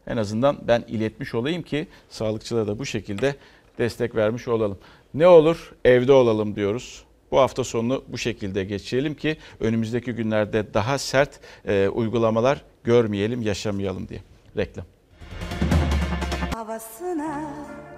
[0.08, 3.36] En azından ben iletmiş olayım ki sağlıkçılara da bu şekilde
[3.78, 4.78] destek vermiş olalım.
[5.14, 7.04] Ne olur evde olalım diyoruz.
[7.32, 14.08] Bu hafta sonunu bu şekilde geçirelim ki önümüzdeki günlerde daha sert e, uygulamalar görmeyelim, yaşamayalım
[14.10, 14.20] diye.
[14.58, 14.97] Reklam.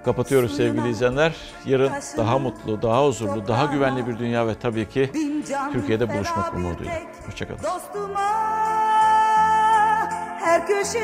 [0.04, 1.36] Kapatıyoruz sevgili izleyenler.
[1.66, 5.10] Yarın daha mutlu, daha huzurlu, daha güvenli bir dünya ve tabii ki
[5.72, 6.92] Türkiye'de buluşmak umuduyla.
[7.26, 7.58] Hoşçakalın.
[7.62, 8.20] Dostuma
[10.40, 11.00] her köşesi